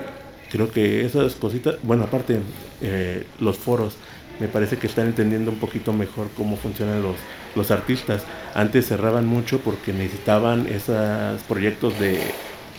[0.51, 2.41] creo que esas cositas, bueno, aparte,
[2.81, 3.97] eh, los foros,
[4.41, 7.17] me parece que están entendiendo un poquito mejor cómo funcionan los,
[7.55, 8.25] los artistas.
[8.55, 12.21] Antes cerraban mucho porque necesitaban esos proyectos de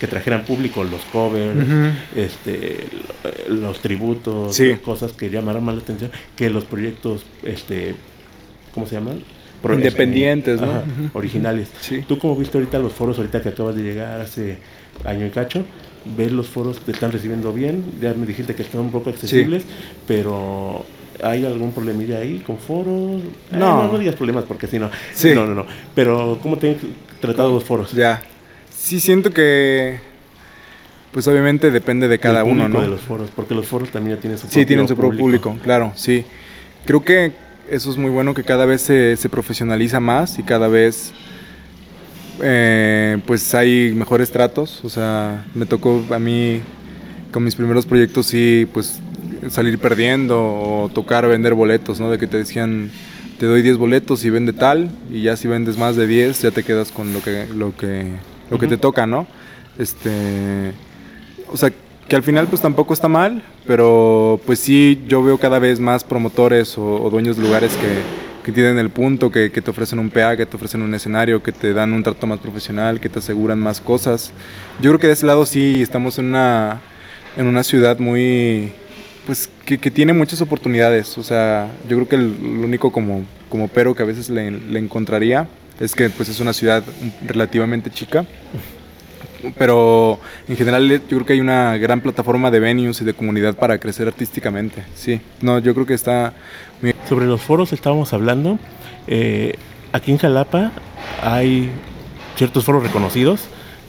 [0.04, 1.66] que trajeran público los covers,
[2.14, 2.88] este,
[3.48, 7.96] los tributos, cosas que llamaran más la atención que los proyectos, este,
[8.74, 9.24] ¿cómo se llaman?
[9.64, 10.84] Independientes, ¿no?
[11.14, 11.70] Originales.
[12.06, 14.58] ¿Tú cómo viste ahorita los foros, ahorita que acabas de llegar hace
[15.06, 15.64] año y cacho?
[16.18, 17.86] ¿Ves los foros te están recibiendo bien?
[18.02, 19.64] Ya me dijiste que están un poco accesibles,
[20.06, 20.86] pero
[21.24, 23.22] ¿hay algún problemilla ahí con foros?
[23.22, 23.90] Eh, no.
[23.90, 24.90] no, digas problemas porque si no.
[25.34, 25.66] No, no, no.
[25.96, 26.78] Pero ¿cómo te han
[27.22, 27.94] tratado los foros?
[27.94, 28.22] Ya.
[28.84, 29.98] Sí, siento que.
[31.14, 32.82] Pues obviamente depende de cada uno, ¿no?
[32.82, 35.20] de los foros, porque los foros también ya tienen su propio Sí, tienen su propio
[35.20, 35.58] público.
[35.64, 36.26] claro, sí.
[36.86, 37.32] Creo que
[37.70, 41.14] eso es muy bueno, que cada vez se, se profesionaliza más y cada vez.
[42.42, 44.84] Eh, pues hay mejores tratos.
[44.84, 46.60] O sea, me tocó a mí
[47.32, 49.00] con mis primeros proyectos sí, pues
[49.50, 52.12] salir perdiendo o tocar vender boletos, ¿no?
[52.12, 52.92] De que te decían,
[53.40, 56.52] te doy 10 boletos y vende tal, y ya si vendes más de 10 ya
[56.52, 58.12] te quedas con lo que, lo que
[58.54, 59.26] lo que te toca, ¿no?
[59.80, 60.74] Este,
[61.52, 61.72] o sea,
[62.08, 66.04] que al final pues tampoco está mal, pero pues sí, yo veo cada vez más
[66.04, 67.72] promotores o, dueños de lugares
[68.44, 71.52] que, tienen el punto, que, te ofrecen un PA, que te ofrecen un escenario, que
[71.52, 74.32] te dan un trato más profesional, que te aseguran más cosas.
[74.82, 76.82] Yo creo que de ese lado sí estamos en una,
[77.38, 78.74] en una ciudad muy,
[79.26, 81.18] pues que, tiene muchas oportunidades.
[81.18, 84.78] O sea, yo creo que el, único como, como pero que a veces le, le
[84.78, 85.48] encontraría
[85.84, 86.84] es que pues es una ciudad
[87.28, 88.26] relativamente chica,
[89.58, 93.56] pero en general yo creo que hay una gran plataforma de venues y de comunidad
[93.56, 94.84] para crecer artísticamente.
[94.96, 96.34] Sí, no, yo creo que está
[97.08, 98.60] Sobre los foros estábamos hablando.
[99.08, 99.56] Eh,
[99.92, 100.72] aquí en Jalapa
[101.22, 101.70] hay
[102.38, 103.42] ciertos foros reconocidos,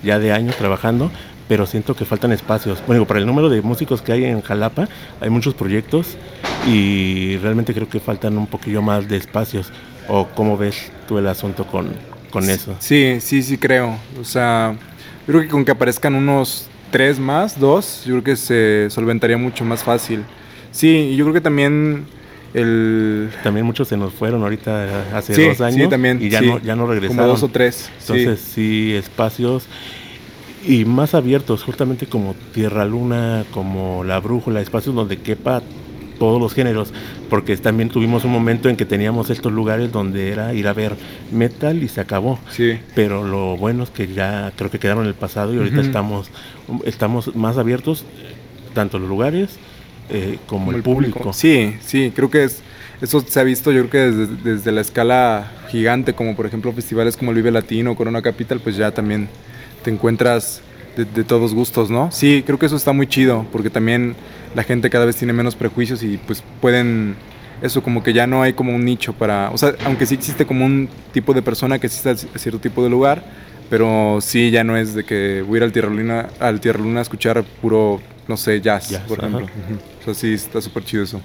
[0.03, 1.13] ya de años trabajando,
[1.47, 2.83] pero siento que faltan espacios.
[2.89, 4.89] Bueno, para el número de músicos que hay en Jalapa,
[5.21, 6.17] hay muchos proyectos
[6.67, 9.71] y realmente creo que faltan un poquillo más de espacios.
[10.09, 11.88] ¿O cómo ves tú el asunto con,
[12.31, 12.75] con eso?
[12.79, 13.97] Sí, sí, sí creo.
[14.21, 14.77] O sea,
[15.27, 19.37] yo creo que con que aparezcan unos tres más, dos, yo creo que se solventaría
[19.37, 20.25] mucho más fácil.
[20.71, 22.07] Sí, y yo creo que también
[22.53, 23.31] el...
[23.43, 26.77] También muchos se nos fueron ahorita hace dos años sí, también, y ya, no, ya
[26.77, 27.17] no regresaron.
[27.17, 27.90] Como dos o tres.
[28.01, 29.67] Entonces sí, espacios
[30.67, 35.62] y más abiertos, justamente como Tierra Luna, como La Brújula, espacios donde quepa
[36.18, 36.92] todos los géneros,
[37.31, 40.96] porque también tuvimos un momento en que teníamos estos lugares donde era ir a ver
[41.33, 42.38] metal y se acabó.
[42.50, 42.79] Sí.
[42.94, 46.31] Pero lo bueno es que ya creo que quedaron en el pasado y ahorita estamos,
[46.85, 48.05] estamos más abiertos,
[48.74, 49.59] tanto los lugares
[50.11, 51.33] eh, como, el, público.
[51.33, 52.62] Sí, sí, creo que es,
[53.00, 56.72] eso se ha visto yo creo que desde, desde, la escala gigante, como por ejemplo
[56.72, 59.29] festivales como el Vive Latino, Corona Capital, pues ya también
[59.83, 60.62] te encuentras
[60.97, 62.11] de, todos gustos, ¿no?
[62.11, 64.15] Sí, creo que eso está muy chido, porque también
[64.55, 67.17] la gente cada vez tiene menos prejuicios y pues pueden,
[67.63, 70.47] eso como que ya no hay como un nicho para, o sea, aunque sí existe
[70.47, 73.25] como un tipo de persona que existe a cierto tipo de lugar,
[73.71, 76.81] pero sí ya no es de que voy a ir al Tierra Luna, al Tierra
[76.81, 79.47] Luna a escuchar puro no sé, jazz, por ejemplo.
[80.01, 81.21] O sea, sí, está súper chido eso.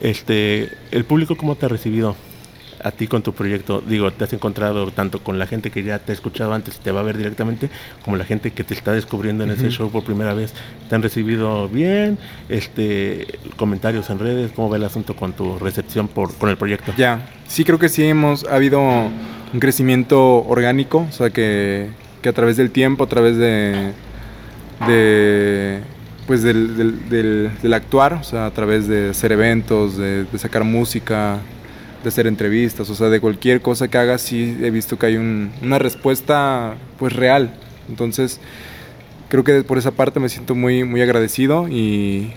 [0.00, 2.16] Este, ¿El público cómo te ha recibido
[2.84, 3.82] a ti con tu proyecto?
[3.84, 6.78] Digo, te has encontrado tanto con la gente que ya te ha escuchado antes y
[6.78, 7.70] te va a ver directamente,
[8.04, 10.52] como la gente que te está descubriendo en ese show por primera vez.
[10.88, 12.18] ¿Te han recibido bien?
[12.48, 16.92] Este, comentarios en redes, ¿cómo va el asunto con tu recepción por, con el proyecto?
[16.96, 21.88] Ya, sí creo que sí hemos, ha habido un crecimiento orgánico, o sea que,
[22.20, 23.92] que a través del tiempo, a través de,
[24.86, 25.80] de
[26.26, 26.76] pues del,
[27.08, 31.38] del, del, actuar, o sea, a través de hacer eventos, de, de, sacar música,
[32.04, 35.16] de hacer entrevistas, o sea, de cualquier cosa que haga, sí he visto que hay
[35.16, 37.54] un, una respuesta pues real.
[37.88, 38.40] Entonces,
[39.28, 42.32] creo que por esa parte me siento muy, muy agradecido y,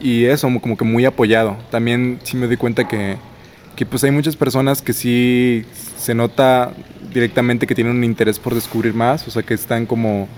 [0.00, 1.58] y eso, como que muy apoyado.
[1.70, 3.16] También sí me doy cuenta que,
[3.76, 5.64] que pues hay muchas personas que sí
[5.98, 6.72] se nota
[7.12, 10.28] directamente que tienen un interés por descubrir más, o sea, que están como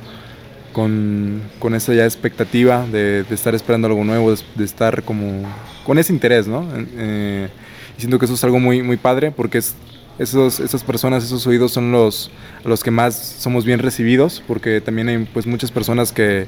[0.72, 5.42] con, con esa ya expectativa de, estar esperando algo nuevo, de, de, estar como
[5.84, 6.66] con ese interés, ¿no?
[6.76, 7.48] Eh,
[7.96, 9.74] y siento que eso es algo muy, muy padre porque es,
[10.18, 12.30] esos, esas personas, esos oídos son los,
[12.64, 16.46] los que más somos bien recibidos porque también hay pues muchas personas que,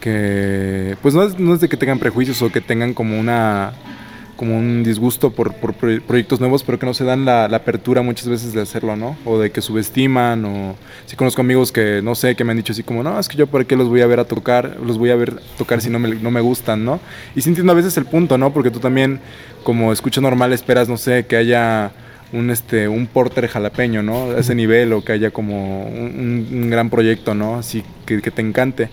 [0.00, 3.72] que pues no es, no es de que tengan prejuicios o que tengan como una
[4.42, 8.02] como un disgusto por, por, proyectos nuevos, pero que no se dan la, la, apertura
[8.02, 9.16] muchas veces de hacerlo, ¿no?
[9.24, 10.74] O de que subestiman, o
[11.06, 13.36] si conozco amigos que, no sé, que me han dicho así como, no, es que
[13.36, 15.90] yo por qué los voy a ver a tocar, los voy a ver tocar si
[15.90, 16.98] no me, no me gustan, ¿no?
[17.36, 18.52] Y sí entiendo a veces el punto, ¿no?
[18.52, 19.20] Porque tú también,
[19.62, 21.92] como escucha normal, esperas, no sé, que haya
[22.32, 24.32] un este un porter jalapeño, ¿no?
[24.32, 27.60] A ese nivel o que haya como un, un gran proyecto, ¿no?
[27.60, 28.90] Así que, que te encante.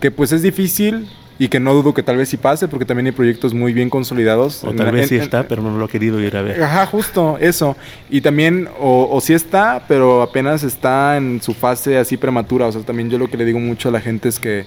[0.00, 3.06] Que pues es difícil, y que no dudo que tal vez sí pase porque también
[3.06, 4.62] hay proyectos muy bien consolidados.
[4.64, 6.62] O tal en, vez sí en, está, pero no lo he querido ir a ver.
[6.62, 7.76] Ajá, justo, eso.
[8.10, 12.66] Y también, o, o sí está, pero apenas está en su fase así prematura.
[12.66, 14.64] O sea, también yo lo que le digo mucho a la gente es que,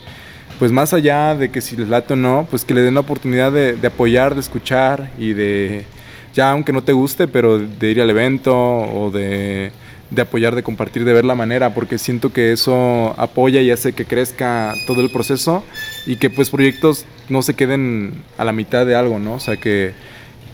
[0.59, 3.01] pues más allá de que si les late o no, pues que le den la
[3.01, 5.85] oportunidad de, de apoyar, de escuchar y de,
[6.33, 9.71] ya aunque no te guste, pero de ir al evento o de
[10.11, 13.93] de apoyar, de compartir, de ver la manera, porque siento que eso apoya y hace
[13.93, 15.63] que crezca todo el proceso
[16.05, 19.33] y que pues proyectos no se queden a la mitad de algo, ¿no?
[19.33, 19.93] O sea, que,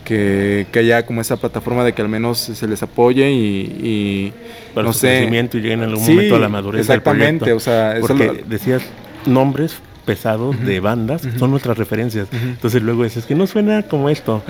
[0.04, 4.32] que, que haya como esa plataforma de que al menos se les apoye y, y
[4.74, 5.08] Para no su sé.
[5.18, 8.06] crecimiento y lleguen en algún Sí, momento a la madurez exactamente, del o sea, eso
[8.06, 8.82] Porque lo- decías
[9.26, 12.26] nombres pesados de bandas son nuestras referencias.
[12.32, 14.42] Entonces luego dices que no suena como esto.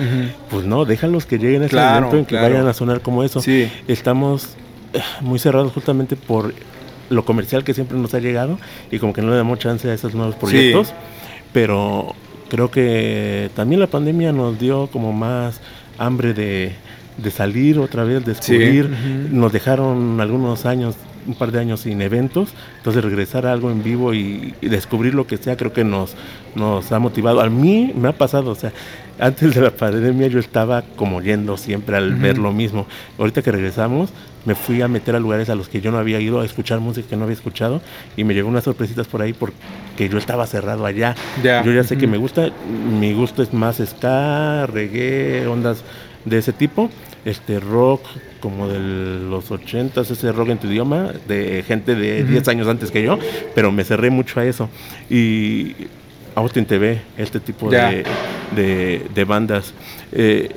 [0.49, 2.53] Pues no, déjalos que lleguen a ese Claro, momento en que claro.
[2.55, 3.39] vayan a sonar como eso.
[3.41, 3.69] Sí.
[3.87, 4.55] Estamos
[5.21, 6.53] muy cerrados justamente por
[7.09, 8.59] lo comercial que siempre nos ha llegado
[8.91, 10.93] y como que no le damos chance a esos nuevos proyectos.
[11.51, 12.15] Pero
[12.49, 15.61] creo que también la pandemia nos dio como más
[15.97, 16.73] hambre de,
[17.17, 18.85] de salir otra vez, descubrir.
[18.85, 19.35] ujú.
[19.35, 20.95] Nos dejaron algunos años,
[21.27, 25.13] un par de años sin eventos, entonces regresar a algo en vivo y, y descubrir
[25.13, 26.15] lo que sea creo que nos,
[26.55, 27.41] nos ha motivado.
[27.41, 28.71] A mí me ha pasado, o sea,
[29.19, 32.87] antes de la pandemia yo estaba como yendo siempre al ver lo mismo.
[33.19, 34.09] Ahorita que regresamos
[34.45, 36.79] me fui a meter a lugares a los que yo no había ido a escuchar
[36.79, 37.81] música que no había escuchado
[38.17, 41.15] y me llegó unas sorpresitas por ahí porque yo estaba cerrado allá.
[41.41, 42.49] Yo ya sé que me gusta,
[42.99, 45.83] mi gusto es más ska, reggae, ondas
[46.25, 46.89] de ese tipo,
[47.25, 48.01] este rock
[48.39, 52.91] como de los 80 ese rock en tu idioma, de gente de 10 años antes
[52.91, 53.17] que yo,
[53.55, 54.69] pero me cerré mucho a eso.
[55.09, 55.75] Y
[56.35, 58.03] Austin TV, este tipo de,
[58.53, 59.73] de bandas.
[60.11, 60.49] Eh,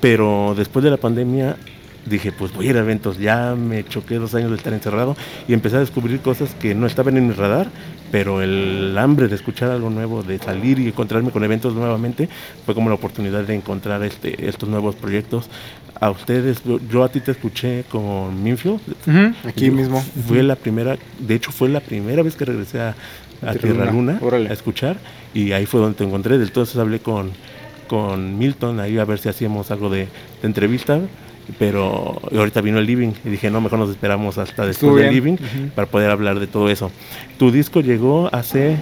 [0.00, 1.56] pero después de la pandemia
[2.06, 3.18] dije, pues voy a ir a eventos.
[3.18, 5.16] Ya me choqué dos años de estar encerrado
[5.48, 7.68] y empecé a descubrir cosas que no estaban en mi radar,
[8.10, 12.28] pero el hambre de escuchar algo nuevo, de salir y encontrarme con eventos nuevamente,
[12.64, 15.48] fue como la oportunidad de encontrar este, estos nuevos proyectos.
[16.00, 18.80] A ustedes, yo, a ti te escuché con Minfield.
[19.46, 20.02] Aquí Yo mismo.
[20.26, 22.96] Fue la primera, de hecho fue la primera vez que regresé a,
[23.40, 24.18] a Tierra Luna.
[24.50, 24.96] A escuchar
[25.32, 26.34] y ahí fue donde te encontré.
[26.34, 27.30] Entonces hablé con,
[27.86, 30.08] con Milton ahí a ver si hacíamos algo de, de
[30.42, 30.98] entrevista,
[31.58, 35.12] pero ahorita vino el Living y dije, no, mejor nos esperamos hasta después del.
[35.12, 35.36] Living
[35.74, 36.90] para poder hablar de todo eso.
[37.38, 38.76] Tu disco llegó hace,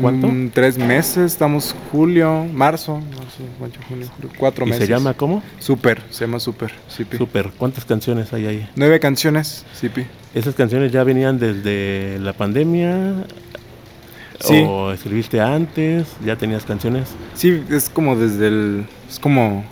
[0.00, 0.28] ¿cuánto?
[0.28, 4.86] Mm, tres meses, estamos julio, marzo, marzo, mayo, junio, julio, cuatro ¿Y meses.
[4.86, 5.42] se llama cómo?
[5.58, 7.16] Super, se llama Super, Sipi.
[7.18, 7.50] Super.
[7.56, 8.68] ¿Cuántas canciones hay ahí?
[8.76, 10.06] Nueve canciones, Sipi.
[10.34, 13.24] ¿Esas canciones ya venían desde la pandemia?
[14.40, 14.64] Sí.
[14.66, 16.08] ¿O escribiste antes?
[16.24, 17.10] ¿Ya tenías canciones?
[17.34, 18.86] Sí, es como desde el...
[19.08, 19.64] Es como...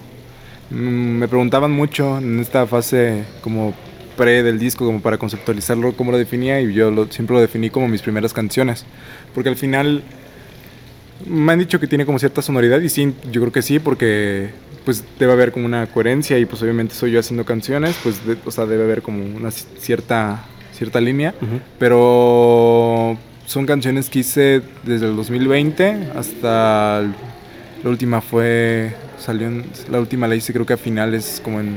[0.70, 0.74] mm,
[1.18, 3.74] me preguntaban mucho en esta fase como
[4.16, 7.70] pre del disco, como para conceptualizarlo, cómo lo definía, y yo lo- siempre lo definí
[7.70, 8.84] como mis primeras canciones.
[9.34, 10.02] Porque al final
[11.26, 14.50] me han dicho que tiene como cierta sonoridad, y sí, yo creo que sí, porque
[14.84, 18.36] pues debe haber como una coherencia, y pues obviamente soy yo haciendo canciones, pues de-
[18.44, 21.34] o sea, debe haber como una ci- cierta, cierta línea.
[21.40, 21.60] Ujú.
[21.78, 27.04] Pero son canciones que hice desde el 2020 hasta
[27.82, 31.76] la última fue salió en, la última la hice creo que a finales como en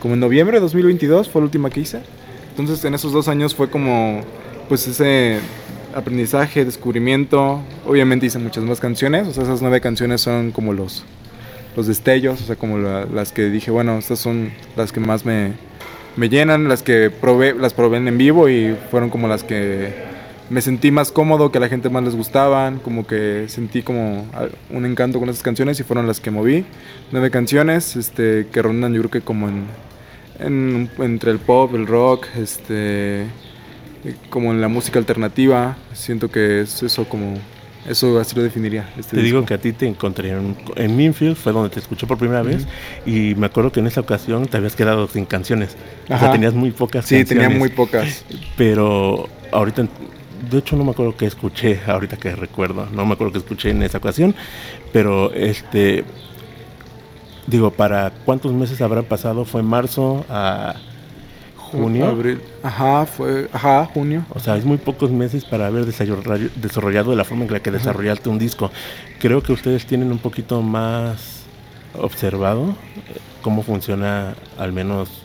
[0.00, 2.00] como en noviembre de 2022 fue la última que hice.
[2.50, 4.22] Entonces en esos dos años fue como
[4.68, 5.38] pues ese
[5.94, 7.60] aprendizaje, descubrimiento.
[7.86, 11.04] Obviamente hice muchas más canciones, o sea, esas nueve canciones son como los,
[11.76, 15.52] los destellos, o sea, como las que dije, bueno, estas son las que más me,
[16.16, 20.09] me llenan, las que probé, las probé en vivo y fueron como las que
[20.50, 24.26] me sentí más cómodo, que a la gente más les gustaban, como que sentí como
[24.70, 26.64] un encanto con esas canciones y fueron las que moví.
[27.12, 29.66] Nueve canciones este, que rondan yo creo que como en,
[30.40, 33.26] en, entre el pop, el rock, este,
[34.28, 35.76] como en la música alternativa.
[35.92, 37.38] Siento que es eso como
[37.88, 38.90] eso así lo definiría.
[38.98, 42.08] Este te digo que a ti te encontré en, en Minfield, fue donde te escuché
[42.08, 42.66] por primera vez,
[43.06, 45.76] y me acuerdo que en esa ocasión te habías quedado sin canciones.
[46.08, 48.24] O sea, tenías muy pocas sí, tenía muy pocas.
[48.56, 49.86] Pero ahorita
[50.48, 53.70] de hecho no me acuerdo que escuché, ahorita que recuerdo, no me acuerdo que escuché
[53.70, 54.34] en esa ocasión,
[54.92, 56.04] pero este,
[57.46, 59.44] digo, ¿para cuántos meses habrán pasado?
[59.44, 60.76] ¿Fue marzo a
[61.56, 62.06] junio?
[62.06, 62.40] Abril.
[62.62, 64.24] Ajá, fue, ajá, junio.
[64.30, 67.70] O sea, es muy pocos meses para haber desarrollado de la forma en la que
[67.70, 68.70] desarrollaste un disco.
[69.18, 71.44] Creo que ustedes tienen un poquito más
[71.98, 75.22] observado eh, cómo funciona al menos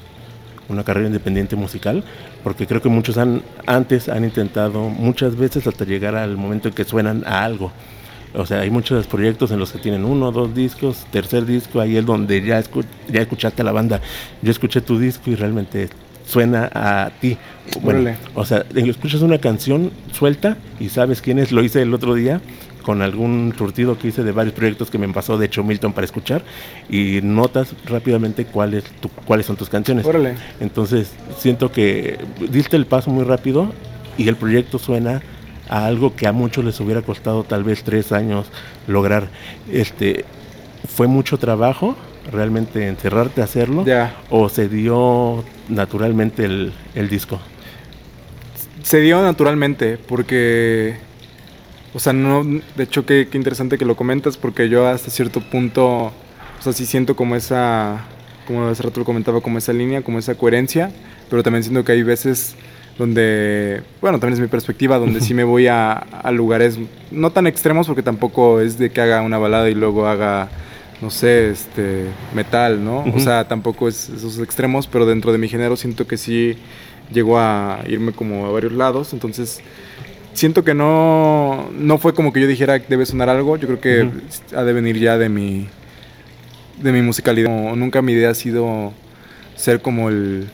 [0.69, 2.04] una carrera independiente musical,
[2.43, 6.73] porque creo que muchos han antes han intentado muchas veces hasta llegar al momento en
[6.73, 7.71] que suenan a algo.
[8.34, 11.95] O sea, hay muchos proyectos en los que tienen uno, dos discos, tercer disco, ahí
[11.95, 12.62] es donde ya,
[13.08, 14.01] ya escuchaste a la banda.
[14.41, 15.89] Yo escuché tu disco y realmente
[16.25, 17.38] suena a ti.
[17.82, 22.13] Bueno, o sea, escuchas una canción suelta y sabes quién es, lo hice el otro
[22.13, 22.41] día
[22.86, 26.06] con algún surtido que hice de varios proyectos que me pasó de hecho Milton para
[26.06, 26.43] escuchar
[26.88, 28.84] y notas rápidamente cuáles
[29.26, 30.06] cuáles son tus canciones.
[30.06, 30.36] Órale.
[30.60, 32.19] Entonces siento que
[32.52, 33.74] diste el paso muy rápido
[34.19, 35.24] y el proyecto suena
[35.67, 38.45] a algo que a muchos les hubiera costado tal vez tres años
[38.88, 39.30] lograr.
[39.71, 40.24] Este
[40.88, 41.95] fue mucho trabajo
[42.32, 43.84] realmente encerrarte a hacerlo
[44.30, 47.39] o se dio naturalmente el, el disco.
[48.84, 50.98] Se dio naturalmente porque
[51.96, 56.08] o sea, no, de hecho, qué, interesante que lo comentas, porque yo hasta cierto punto,
[56.08, 56.12] o
[56.60, 58.06] sea, sí siento como esa,
[58.46, 60.92] como hace rato lo comentaba, como esa línea, como esa coherencia,
[61.30, 62.58] pero también siento que hay veces
[62.98, 66.78] donde, bueno, también es mi perspectiva, donde sí me voy a, a, lugares
[67.12, 70.50] no tan extremos, porque tampoco es de que haga una balada y luego haga,
[71.02, 73.06] no sé, este, metal, ¿no?
[73.16, 76.58] O sea, tampoco es esos extremos, pero dentro de mi género siento que sí
[77.14, 79.62] llegó a irme como a varios lados, entonces
[80.36, 83.58] siento que no, no fue como que yo dijera que debe sonar algo.
[83.58, 84.10] Yo creo que
[84.56, 85.67] ha de venir ya de mi,
[86.82, 87.50] de mi musicalidad.
[87.76, 88.93] nunca mi idea ha sido
[89.56, 90.48] ser como el...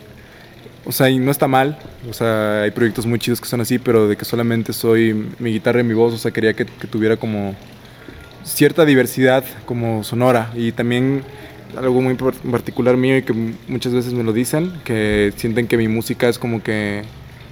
[0.85, 1.77] O sea, y no está mal.
[2.09, 5.51] O sea, hay proyectos muy chidos que son así, pero de que solamente soy mi
[5.51, 6.13] guitarra y mi voz.
[6.13, 7.55] O sea, quería que, que tuviera como
[8.43, 10.51] cierta diversidad como sonora.
[10.55, 11.23] Y también
[11.77, 13.33] algo muy particular mío y que
[13.67, 17.03] muchas veces me lo dicen, que sienten que mi música es como que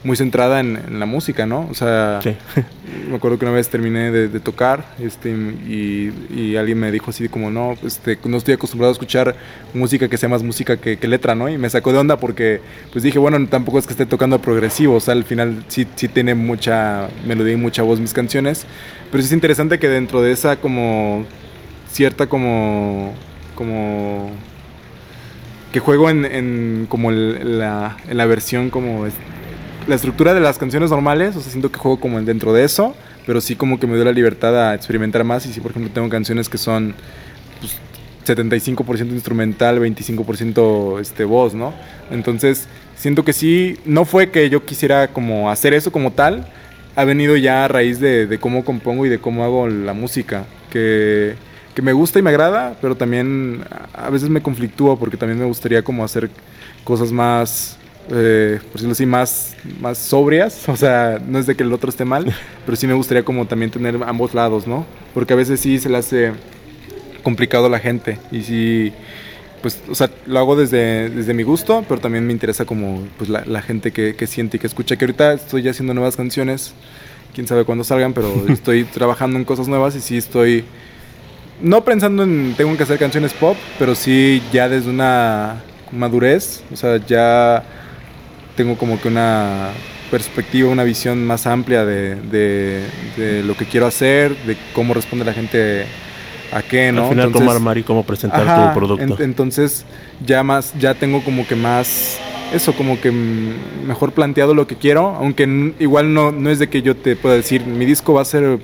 [0.04, 1.68] muy centrada en, la música, ¿no?
[1.70, 2.20] O sea,
[3.10, 7.52] me acuerdo que una vez terminé de, tocar este, y, alguien me dijo así como,
[7.52, 9.36] no, este, no estoy acostumbrado a escuchar
[9.74, 11.50] música que sea más música que, letra, ¿no?
[11.50, 14.96] Y me sacó de onda porque pues dije, bueno, tampoco es que esté tocando progresivo,
[14.96, 18.66] o sea, al final sí, sí tiene mucha melodía y mucha voz mis canciones,
[19.12, 21.26] pero sí es interesante que dentro de esa como
[21.92, 23.14] cierta como
[23.56, 24.32] como
[25.72, 29.06] que juego en, como la, en la versión como
[29.90, 32.96] la estructura de las canciones normales, o sea, siento que juego como dentro de eso,
[33.26, 35.92] pero sí como que me dio la libertad a experimentar más y si por ejemplo
[35.92, 36.94] tengo canciones que son
[37.60, 37.80] pues,
[38.24, 41.74] 75% instrumental, 25% este, voz, ¿no?
[42.12, 46.48] Entonces, siento que sí, no fue que yo quisiera como hacer eso como tal,
[46.96, 51.34] ha venido ya a raíz de, cómo compongo y de cómo hago la música, que,
[51.74, 55.46] que, me gusta y me agrada, pero también a veces me conflictúa porque también me
[55.46, 56.30] gustaría como hacer
[56.84, 57.79] cosas más
[58.12, 60.64] eh, por decirlo así, más, más sobrias.
[60.70, 62.34] O sea, no es de que el otro esté mal,
[62.66, 64.86] pero sí me gustaría como también tener ambos lados, ¿no?
[65.14, 66.32] Porque a veces sí se le hace
[67.24, 68.94] complicado a la gente y sí,
[69.62, 73.30] pues, o sea, lo hago desde, desde mi gusto, pero también me interesa como pues,
[73.30, 76.74] la, gente que, que, siente y que escucha, que ahorita estoy ya haciendo nuevas canciones,
[77.34, 80.64] quién sabe cuándo salgan, pero estoy trabajando en cosas nuevas y sí estoy,
[81.62, 86.76] no pensando en tengo que hacer canciones pop, pero sí ya desde una madurez, o
[86.76, 87.64] sea, ya
[88.60, 89.70] tengo como que una
[90.12, 92.16] perspectiva, una visión más amplia de,
[93.16, 95.86] de, lo que quiero hacer, de cómo responde la gente
[96.52, 97.04] a qué, ¿no?
[97.04, 99.24] Al final, armar y cómo presentar tu producto.
[99.24, 99.86] entonces,
[100.26, 102.20] ya más, ya tengo como que más
[102.52, 106.82] eso, como que mejor planteado lo que quiero, aunque igual no, no es de que
[106.82, 108.60] yo te pueda decir, mi disco va a ser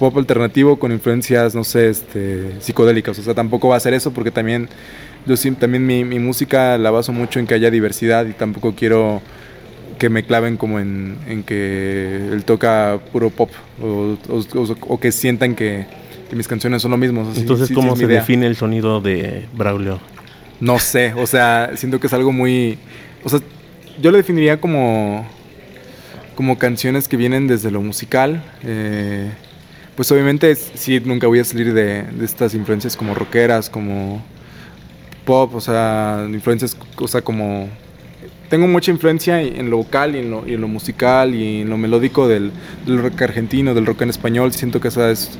[0.00, 4.10] pop alternativo con influencias, no sé, este, psicodélicas, o sea, tampoco va a ser eso
[4.10, 4.68] porque también
[5.28, 9.20] yo también mi, mi música la baso mucho en que haya diversidad y tampoco quiero
[9.98, 13.50] que me claven como en, en que él toca puro pop
[13.82, 14.16] o,
[14.86, 15.86] o, que sientan que,
[16.32, 17.30] mis canciones son lo mismo.
[17.36, 19.98] Entonces, ¿cómo se define el sonido de Braulio?
[20.60, 22.78] No sé, o sea, siento que es algo muy...
[23.24, 23.40] O sea,
[24.00, 25.26] yo lo definiría como,
[26.34, 28.42] como canciones que vienen desde lo musical.
[28.62, 29.30] Eh,
[29.96, 34.22] pues obviamente sí, nunca voy a salir de, de estas influencias como rockeras, como
[35.28, 37.68] pop, o sea, influencias, o sea, como
[38.48, 41.68] tengo mucha influencia en lo vocal y en lo, y en lo musical y en
[41.68, 42.50] lo melódico del,
[42.86, 44.52] del, rock argentino, del rock en español.
[44.52, 45.38] Siento que esa es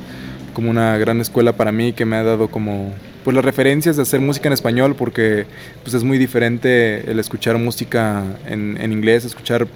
[0.53, 4.03] como una gran escuela para mí que me ha dado como pues las referencias de
[4.03, 5.47] hacer música en español porque
[5.81, 9.67] pues es muy diferente el escuchar música en, en inglés, escuchar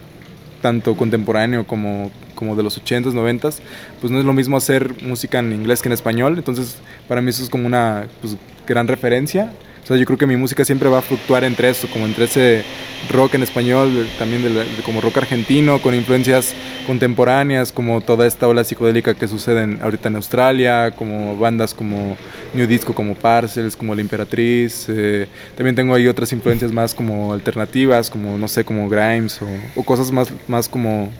[0.61, 3.61] tanto contemporáneo como, como de los 80s, 90s,
[3.99, 7.31] pues no es lo mismo hacer música en inglés que en español, entonces para mí
[7.31, 8.37] eso es como una pues,
[8.67, 9.51] gran referencia
[9.83, 12.23] o sea, yo creo que mi música siempre va a fluctuar entre eso, como entre
[12.23, 12.63] ese
[13.11, 14.43] rock en español, también
[14.85, 16.53] como rock argentino, con influencias
[16.87, 22.15] contemporáneas, como toda esta ola psicodélica que sucede ahorita en Australia, como bandas como
[22.53, 24.85] New Disco, como Parcels, como La Imperatriz.
[24.87, 25.27] Eh,
[25.57, 29.41] también tengo ahí otras influencias más como alternativas, como, no sé, como Grimes
[29.75, 31.11] o, cosas más, más como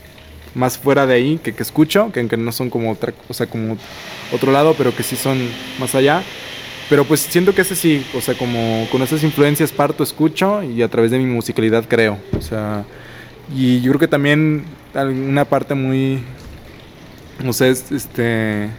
[0.56, 3.48] más fuera de ahí que, que escucho, que, que no son como otra, o sea,
[3.48, 3.76] como
[4.32, 5.38] otro lado, pero que sí son
[5.80, 6.24] más allá.
[6.90, 10.82] Pero pues siento que ese sí, o sea, como con esas influencias parto, escucho y
[10.82, 12.20] a través de mi musicalidad creo.
[12.38, 12.86] O sea,
[13.56, 16.20] y yo creo que también una parte muy,
[17.44, 18.70] no sé, este,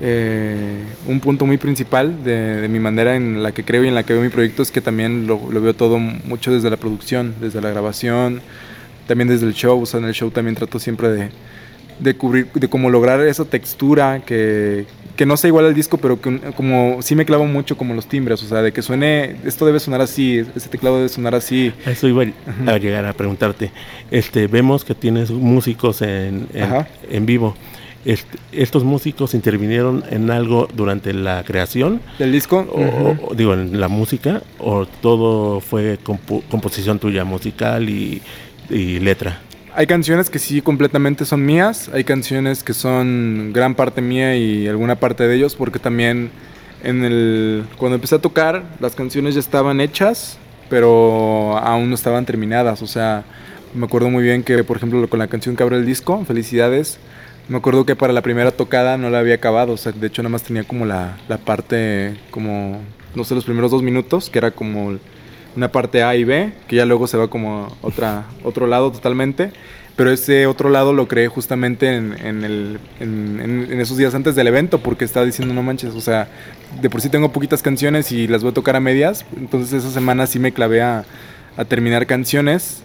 [0.00, 4.02] eh, un punto muy principal de, mi manera en la que creo y en la
[4.02, 7.34] que veo mi proyecto es que también lo, lo, veo todo mucho desde la producción,
[7.40, 8.40] desde la grabación,
[9.06, 9.80] también desde el show.
[9.82, 11.30] O sea, en el show también trato siempre de,
[12.00, 14.86] de cubrir, de cómo lograr esa textura que,
[15.16, 18.06] que no sea igual al disco, pero que como sí me clavo mucho como los
[18.06, 21.72] timbres, o sea, de que suene, esto debe sonar así, ese teclado debe sonar así.
[21.84, 22.24] Eso iba
[22.66, 23.70] a llegar a preguntarte.
[24.10, 26.48] Este, vemos que tienes músicos en,
[27.10, 27.54] en, vivo.
[28.06, 32.00] Este, ¿Estos músicos intervinieron en algo durante la creación?
[32.18, 32.66] ¿Del disco?
[32.72, 35.98] O, digo, en la música, o todo fue
[36.50, 38.22] composición tuya, musical y,
[38.70, 39.40] y letra?
[39.74, 44.66] Hay canciones que sí completamente son mías, hay canciones que son gran parte mía y
[44.66, 46.30] alguna parte de ellos, porque también
[46.82, 52.26] en el cuando empecé a tocar las canciones ya estaban hechas, pero aún no estaban
[52.26, 53.24] terminadas, o sea,
[53.72, 56.98] me acuerdo muy bien que por ejemplo con la canción que abre el disco, Felicidades,
[57.48, 60.22] me acuerdo que para la primera tocada no la había acabado, o sea, de hecho
[60.22, 62.80] nada más tenía como la, la parte como
[63.14, 64.98] no sé los primeros dos minutos, que era como
[65.56, 69.52] una parte A y B, que ya luego se va como otra, otro lado totalmente.
[69.96, 74.78] Pero ese otro lado lo creé justamente en, en, en, esos días antes del evento,
[74.78, 76.26] porque estaba diciendo, no manches, o sea,
[76.80, 79.26] de por sí tengo poquitas canciones y las voy a tocar a medias.
[79.36, 81.04] Entonces esa semana sí me clavé a,
[81.56, 82.82] a terminar canciones.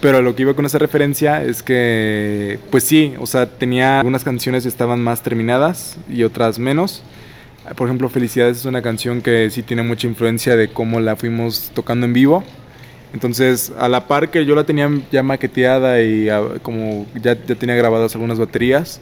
[0.00, 4.22] Pero lo que iba con esa referencia es que, pues sí, o sea, tenía algunas
[4.22, 7.02] canciones que estaban más terminadas y otras menos.
[7.76, 11.70] Por ejemplo, Felicidades es una canción que sí tiene mucha influencia de cómo la fuimos
[11.74, 12.44] tocando en vivo.
[13.12, 17.54] Entonces, a la par que yo la tenía ya maqueteada y ah, como ya, ya
[17.54, 19.00] tenía grabadas algunas baterías,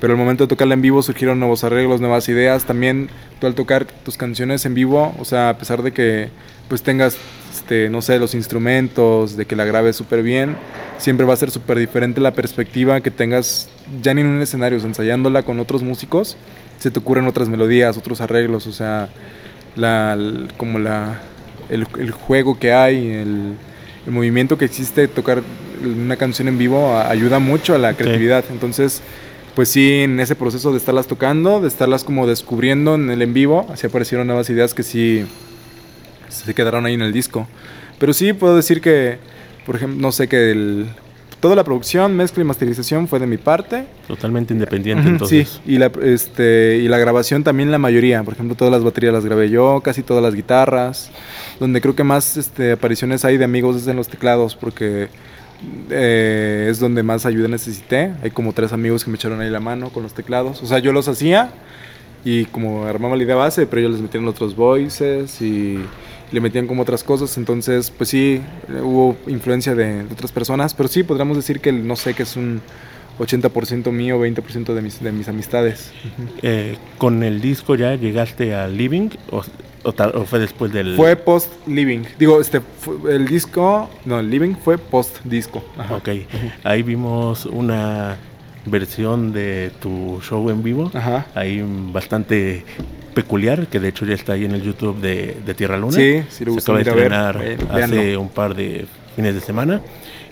[0.00, 2.64] pero al momento de tocarla en vivo surgieron nuevos arreglos, nuevas ideas.
[2.64, 3.08] También
[3.40, 6.28] tú al tocar tus canciones en vivo, o sea, a pesar de que
[6.68, 7.16] pues tengas,
[7.52, 10.56] este, no sé, los instrumentos, de que la grabes súper bien,
[10.98, 13.68] siempre va a ser súper diferente la perspectiva que tengas
[14.02, 16.36] ya ni en un escenario, ensayándola con otros músicos
[16.78, 19.08] se te ocurren otras melodías, otros arreglos, o sea,
[19.76, 20.16] la,
[20.56, 21.20] como la,
[21.68, 23.54] el, juego que hay, el,
[24.06, 25.42] movimiento que existe, tocar
[25.84, 28.42] una canción en vivo ayuda mucho a la creatividad.
[28.50, 29.02] Entonces,
[29.54, 33.34] pues sí, en ese proceso de estarlas tocando, de estarlas como descubriendo en el en
[33.34, 35.26] vivo, así aparecieron nuevas ideas que sí
[36.28, 37.46] se quedaron ahí en el disco.
[37.98, 39.18] Pero sí puedo decir que,
[39.66, 40.86] por ejemplo, no sé, que el,
[41.40, 43.86] toda la producción, mezcla y masterización fue de mi parte.
[44.06, 45.48] Totalmente independiente, entonces.
[45.48, 48.22] Sí, y la, este, y la grabación también la mayoría.
[48.22, 51.10] Por ejemplo, todas las baterías las grabé yo, casi todas las guitarras.
[51.60, 55.08] Donde creo que más este, apariciones hay de amigos es en los teclados, porque
[55.90, 58.12] eh, es donde más ayuda necesité.
[58.22, 60.62] Hay como tres amigos que me echaron ahí la mano con los teclados.
[60.62, 61.50] O sea, yo los hacía
[62.24, 65.78] y como armaba la idea base, pero ellos les metían otros voices y
[66.32, 68.40] le metían como otras cosas, entonces pues sí,
[68.82, 72.60] hubo influencia de, otras personas, pero sí, podríamos decir que no sé, que es un
[73.18, 75.90] 80% mío, 20% de mis, de mis amistades.
[76.42, 79.42] Eh, ¿Con el disco ya llegaste al Living o,
[79.84, 80.96] ¿O, tal- o fue después del...?
[80.96, 82.02] Fue post Living.
[82.18, 85.64] Digo, este, fue- el disco, no, el Living fue post disco.
[85.78, 85.96] Ajá.
[85.96, 86.08] Ok,
[86.64, 88.16] ahí vimos una
[88.66, 91.26] versión de tu show en vivo, Ajá.
[91.34, 92.64] ahí bastante
[93.22, 95.96] peculiar, que de hecho ya está ahí en el YouTube de, de Tierra Luna.
[95.96, 98.20] Sí, si lo Se acaba de ver, estrenar eh, hace véanlo.
[98.20, 99.80] un par de fines de semana.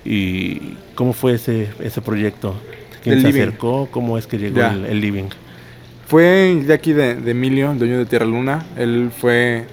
[0.05, 2.55] ¿Y cómo fue ese, ese proyecto?
[3.03, 3.43] ¿Quién Del se Living.
[3.43, 3.89] acercó?
[3.91, 5.29] ¿Cómo es que llegó el, el Living?
[6.07, 8.65] Fue de aquí de, de Emilio, el dueño de Tierra Luna.
[8.77, 9.65] Él fue.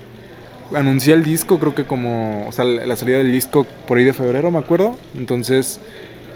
[0.73, 2.47] Anuncié el disco, creo que como.
[2.47, 4.97] O sea, la salida del disco por ahí de febrero, me acuerdo.
[5.15, 5.79] Entonces,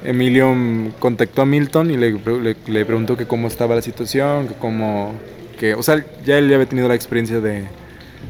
[0.03, 4.47] Emilio mm, contactó a Milton y le, le- le preguntó que cómo estaba la situación,
[4.47, 5.13] que cómo.
[5.57, 7.65] Que, o sea, ya él ya había tenido la experiencia de,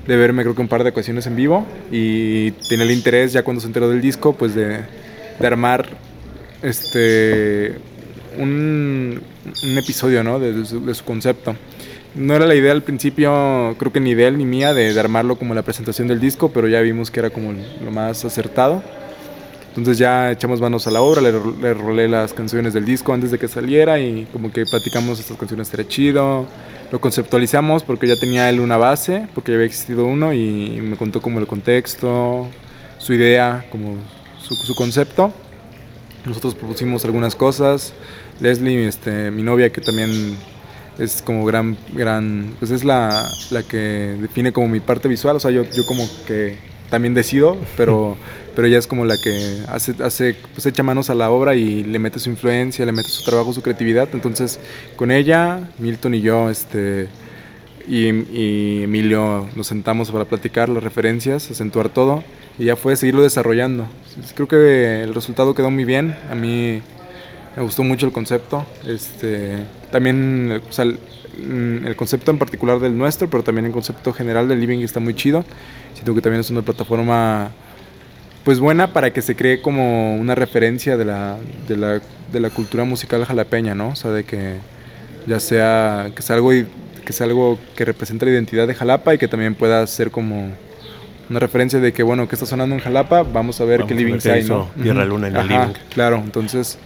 [0.08, 1.66] de verme, creo que un par de ocasiones en vivo.
[1.92, 4.80] Y tenía el interés, ya cuando se enteró del disco, pues de,
[5.40, 5.88] de armar
[6.62, 7.76] este
[8.38, 9.22] un,
[9.64, 10.40] un episodio ¿no?
[10.40, 11.56] de, de su, de su concepto.
[12.16, 15.38] No era la idea al principio, creo que ni de él ni mía, de, armarlo
[15.38, 18.82] como la presentación del disco, pero ya vimos que era como lo más acertado.
[19.70, 23.30] Entonces ya echamos manos a la obra, le, le rolé las canciones del disco antes
[23.30, 26.48] de que saliera y como que platicamos estas canciones estaría chido.
[26.92, 30.96] Lo conceptualizamos porque ya tenía él una base, porque ya había existido uno y me
[30.96, 32.48] contó como el contexto,
[32.98, 33.96] su idea, como
[34.42, 35.34] su, su concepto.
[36.26, 37.94] Nosotros propusimos algunas cosas.
[38.40, 40.38] Leslie, este, mi novia, que también
[41.00, 45.36] es como gran, gran, pues es la, la que define como mi parte visual.
[45.36, 46.58] O sea, yo, yo como que
[46.90, 48.18] también decido, pero,
[48.56, 51.84] pero ella es como la que hace, hace, pues echa manos a la obra y
[51.84, 54.10] le mete su influencia, le mete su trabajo, su creatividad.
[54.14, 54.60] Entonces,
[54.96, 57.08] con ella, Milton y yo, este,
[57.88, 62.24] y, Emilio nos sentamos para platicar las referencias, acentuar todo
[62.60, 63.88] y ya fue seguirlo desarrollando.
[64.36, 66.16] Creo que el resultado quedó muy bien.
[66.30, 66.82] A mí
[67.56, 68.66] me gustó mucho el concepto.
[68.86, 69.58] Este,
[69.92, 70.86] también o sea,
[71.38, 74.80] el, mm, el concepto en particular del nuestro, pero también el concepto general del Living
[74.80, 75.46] está muy chido.
[75.94, 77.52] Siento que también es una plataforma
[78.44, 82.50] pues buena para que se cree como una referencia de la, de la, de la
[82.50, 83.90] cultura musical jalapeña, ¿no?
[83.90, 84.56] O sea, de que
[85.26, 89.18] ya sea que sea algo que sea algo que represente la identidad de Jalapa y
[89.18, 90.52] que también pueda ser como
[91.30, 93.94] una referencia de que bueno, que está sonando en Jalapa, vamos a ver Vamos qué
[93.94, 94.82] a ver living qué hay, hizo ¿no?
[94.82, 95.04] Tierra.
[95.04, 95.80] Luna en el Ajá, living.
[95.94, 96.78] Claro, entonces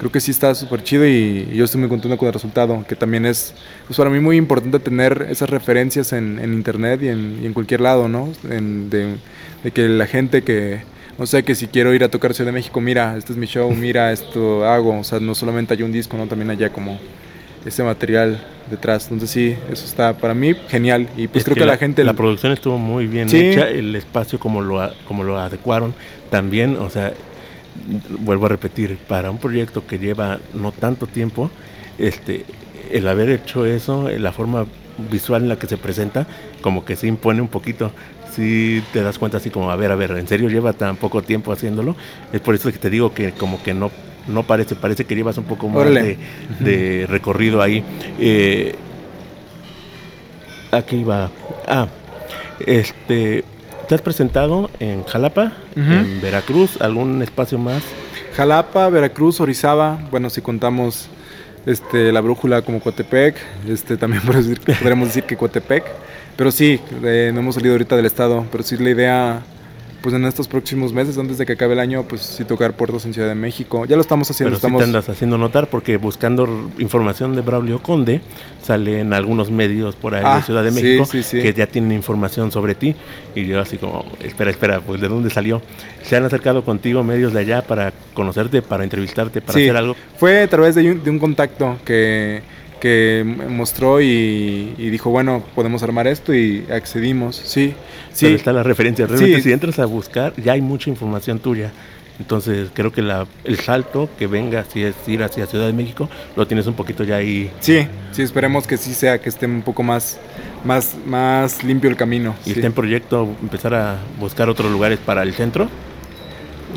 [0.00, 2.84] creo que sí está súper chido y, y yo estoy muy contento con el resultado,
[2.88, 3.54] que también es
[3.86, 7.52] pues para mí muy importante tener esas referencias en, en internet y en, y en
[7.52, 8.32] cualquier lado, ¿no?
[8.50, 9.14] En- de,
[9.62, 10.80] de que la gente que,
[11.18, 13.46] no sé, que si quiero ir a tocar Ciudad de México, mira, este es mi
[13.46, 16.26] show, mira, esto hago, o sea, no solamente hay un disco, ¿no?
[16.26, 16.98] También haya como
[17.66, 21.66] ese material detrás, entonces sí, eso está para mí genial y pues Es creo que,
[21.66, 22.04] la, gente...
[22.04, 23.36] La producción estuvo muy bien Sí.
[23.38, 25.92] hecha, el espacio como lo, como lo adecuaron
[26.30, 27.12] también, o sea,
[28.20, 31.50] vuelvo a repetir, para un proyecto que lleva no tanto tiempo,
[31.98, 32.44] este,
[32.90, 34.66] el haber hecho eso, la forma
[35.10, 36.26] visual en la que se presenta,
[36.60, 37.92] como que se impone un poquito.
[38.34, 41.22] Si te das cuenta así como, a ver, a ver, ¿en serio lleva tan poco
[41.22, 41.96] tiempo haciéndolo?
[42.32, 43.90] Es por eso que te digo que como que no,
[44.28, 46.16] no parece, parece que llevas un poco más de,
[46.60, 47.82] de recorrido ahí.
[48.18, 48.74] Eh,
[50.70, 51.30] ¿A qué iba?
[51.66, 51.88] Ah,
[52.64, 53.44] este,
[53.90, 57.82] ¿te has presentado en Jalapa, en Veracruz, algún espacio más?
[58.36, 61.08] Jalapa, Veracruz, Orizaba, bueno, si contamos
[61.66, 63.34] este, la brújula como Coatepec,
[63.68, 64.22] este, también
[64.78, 65.82] podremos decir que Coatepec,
[66.36, 69.42] pero sí, eh, no hemos salido ahorita del estado, pero sí la idea,
[70.00, 73.04] pues en estos próximos meses, antes de que acabe el año, pues sí tocar puertos
[73.06, 74.78] en Ciudad de México, ya lo estamos haciendo, Pero sí estamos...
[74.80, 78.20] te andas haciendo notar porque buscando información de Braulio Conde
[78.62, 81.40] salen algunos medios por ahí Ah, de Ciudad de México sí, sí.
[81.40, 82.94] que ya tienen información sobre ti
[83.34, 85.62] y yo así como, espera, espera, pues ¿de dónde salió?
[86.02, 89.96] ¿Se han acercado contigo medios de allá para conocerte, para entrevistarte, para hacer algo?
[90.18, 92.42] Fue a través de un, de un contacto que,
[92.80, 97.74] que mostró y, y dijo, bueno, podemos armar esto y accedimos, sí,
[98.12, 98.26] sí.
[98.26, 99.06] Pero está la referencia.
[99.06, 99.42] Realmente Sí.
[99.42, 101.70] si entras a buscar, ya hay mucha información tuya.
[102.18, 106.08] Entonces creo que la, el salto que venga, si es ir hacia Ciudad de México,
[106.36, 107.50] lo tienes un poquito ya ahí.
[107.60, 110.18] Sí, sí, esperemos que sí sea, que esté un poco más,
[110.64, 112.34] más, más limpio el camino.
[112.44, 112.52] Y sí.
[112.56, 115.68] está en proyecto empezar a buscar otros lugares para el centro.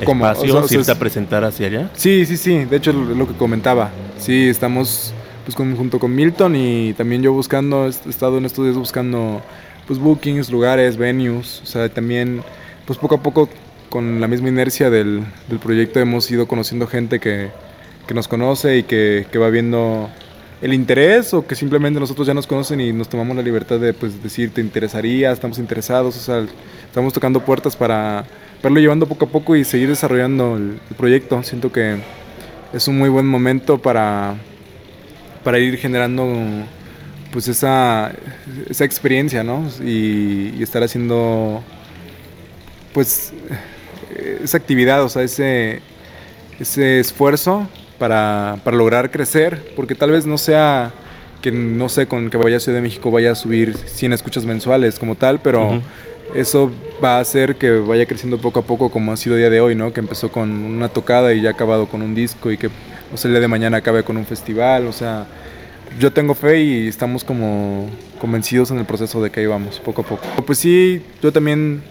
[0.06, 0.26] ¿Cómo?
[0.26, 1.90] Espacios, O sea, o sea, irte a es- presentar hacia allá.
[1.94, 3.92] Sí, sí, sí, de hecho lo que comentaba.
[4.18, 5.14] Sí, estamos
[5.44, 9.42] pues con- junto con Milton y también yo buscando, he estado en estos días buscando
[9.88, 12.42] pues bookings, lugares, venues, o sea, también
[12.86, 13.50] pues poco a poco
[13.90, 17.50] con la misma inercia del, del proyecto hemos ido conociendo gente que,
[18.08, 20.10] que nos conoce y que, que va viendo
[20.62, 23.94] el interés o que simplemente nosotros ya nos conocen y nos tomamos la libertad de
[23.94, 26.46] pues decir te interesaría, estamos interesados, o sea,
[26.86, 28.26] estamos tocando puertas para
[28.64, 31.44] verlo llevando poco a poco y seguir desarrollando el, el proyecto.
[31.44, 31.98] Siento que
[32.72, 34.36] es un muy buen momento para,
[35.44, 36.28] para ir generando
[37.32, 38.14] pues esa,
[38.70, 39.68] esa experiencia, ¿no?
[39.84, 41.64] Y, estar haciendo,
[42.94, 43.34] pues,
[44.44, 45.82] esa actividad, o sea, ese,
[46.60, 47.68] ese esfuerzo
[47.98, 50.94] para, para lograr crecer, porque tal vez no sea
[51.44, 54.46] que no sé, con que vaya a Ciudad de México vaya a subir 100 escuchas
[54.46, 55.82] mensuales como tal, pero
[56.34, 56.72] eso
[57.04, 59.60] va a hacer que vaya creciendo poco a poco como ha sido el día de
[59.60, 59.92] hoy, ¿no?
[59.92, 62.70] Que empezó con una tocada y ya ha acabado con un disco y que,
[63.14, 65.28] o sea, el día de mañana acabe con un festival, o sea,
[66.00, 67.90] yo tengo fe y estamos como
[68.20, 70.24] convencidos en el proceso de que ahí vamos, poco a poco.
[70.46, 71.84] Pues sí, yo también,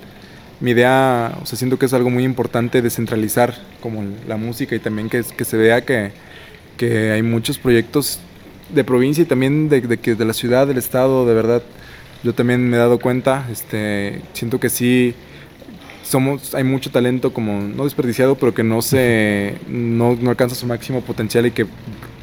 [0.61, 4.81] mi idea, o sea, siento que es algo muy importante descentralizar como la música y
[4.81, 6.11] también que, que se vea que,
[6.77, 8.19] que hay muchos proyectos
[8.75, 11.63] de provincia y también de, de, de, la ciudad, del estado, de verdad,
[12.25, 15.15] yo también me he dado cuenta, este, siento que sí
[16.13, 20.67] somos, hay mucho talento como no desperdiciado, pero que no se, no, no alcanza su
[20.67, 21.67] máximo potencial y que,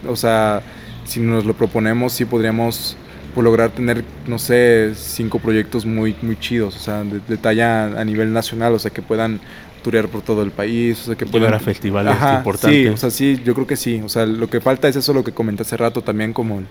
[0.07, 0.61] o sea,
[1.05, 2.95] si nos lo proponemos, sí podríamos
[3.33, 7.85] pues, lograr tener, no sé, cinco proyectos muy, muy chidos, o sea, de, de, talla
[7.99, 9.41] a nivel nacional, o sea, que puedan
[9.83, 11.55] turear por todo el país, o sea, que puedan...
[11.55, 12.79] a festivales importantes.
[12.79, 15.13] Sí, o sea, sí, yo creo que sí, o sea, lo que falta es eso
[15.13, 16.61] lo que comenté hace rato también como...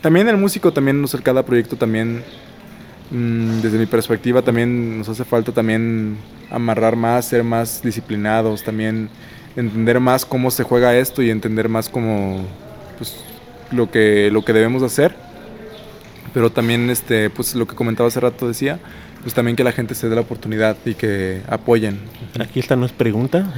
[0.00, 2.22] También el músico, también, no sé, cada proyecto también,
[3.10, 6.16] desde mi perspectiva, también nos hace falta también
[6.50, 9.08] amarrar más, ser más disciplinados, también
[9.56, 12.46] entender más cómo se juega esto y entender más cómo,
[12.98, 13.16] pues,
[13.72, 15.14] lo que, lo que debemos hacer.
[16.32, 18.78] Pero también, este, pues, lo que comentaba hace rato decía,
[19.22, 21.98] pues también que la gente se dé la oportunidad y que apoyen.
[22.38, 23.52] Aquí esta no es pregunta,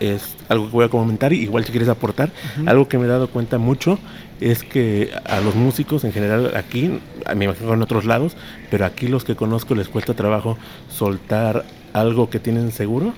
[0.00, 2.30] es algo que voy a comentar, igual si quieres aportar.
[2.66, 3.98] Algo que me he dado cuenta mucho
[4.40, 7.00] es que a los músicos en general aquí,
[7.34, 8.36] me imagino en otros lados,
[8.70, 13.12] pero aquí los que conozco les cuesta trabajo soltar algo que tienen seguro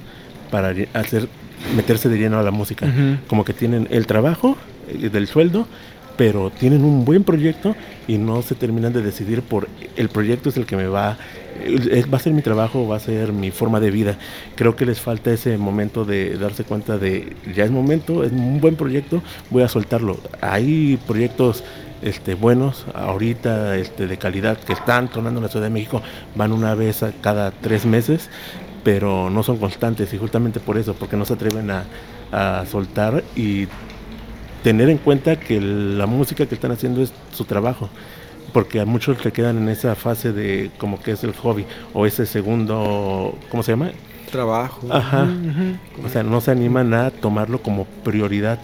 [0.50, 1.28] para hacer
[1.76, 2.86] meterse de lleno a la música.
[3.28, 4.56] Como que tienen el trabajo
[4.88, 5.66] eh, del sueldo
[6.20, 7.74] pero tienen un buen proyecto
[8.06, 11.16] y no se terminan de decidir por el proyecto es el que me va
[12.12, 14.18] va a ser mi trabajo, va a ser mi forma de vida.
[14.54, 18.60] Creo que les falta ese momento de darse cuenta de ya es momento, es un
[18.60, 20.18] buen proyecto, voy a soltarlo.
[20.42, 21.64] Hay proyectos
[22.02, 26.02] este, buenos ahorita este, de calidad que están sonando en la Ciudad de México,
[26.34, 28.28] van una vez cada tres meses,
[28.84, 31.84] pero no son constantes y justamente por eso, porque no se atreven a,
[32.30, 33.68] a soltar y
[34.62, 37.88] tener en cuenta que la música que están haciendo es su trabajo
[38.52, 42.06] porque a muchos le quedan en esa fase de como que es el hobby o
[42.06, 43.90] ese segundo, ¿cómo se llama?
[44.30, 44.86] Trabajo.
[44.90, 45.28] Ajá.
[46.04, 48.58] O sea, no se animan a tomarlo como prioridad.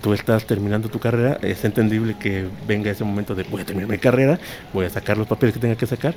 [0.00, 3.88] Tú estás terminando tu carrera, es entendible que venga ese momento de voy a terminar
[3.88, 4.40] mi carrera,
[4.72, 6.14] voy a sacar los papeles que tenga que sacar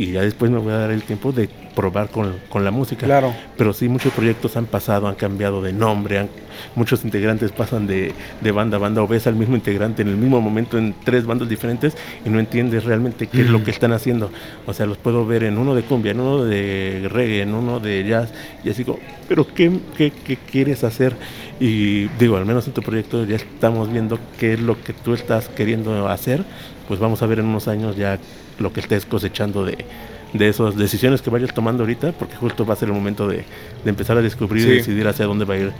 [0.00, 3.04] y ya después me voy a dar el tiempo de probar con, con, la música.
[3.04, 3.34] Claro.
[3.58, 6.30] Pero sí, muchos proyectos han pasado, han cambiado de nombre, han,
[6.74, 10.16] muchos integrantes pasan de, de, banda a banda o ves al mismo integrante en el
[10.16, 13.92] mismo momento en tres bandas diferentes y no entiendes realmente qué es lo que están
[13.92, 14.30] haciendo.
[14.66, 17.78] O sea, los puedo ver en uno de cumbia, en uno de reggae, en uno
[17.78, 18.32] de jazz
[18.64, 21.14] y así como, pero ¿qué, qué, qué quieres hacer?
[21.60, 25.12] Y digo, al menos en tu proyecto ya estamos viendo qué es lo que tú
[25.12, 26.42] estás queriendo hacer,
[26.88, 28.18] pues vamos a ver en unos años ya
[28.60, 29.84] lo que estés cosechando de,
[30.32, 33.44] de esas decisiones que vayas tomando ahorita, porque justo va a ser el momento de,
[33.84, 35.72] de empezar a descubrir y decidir hacia dónde va a ir,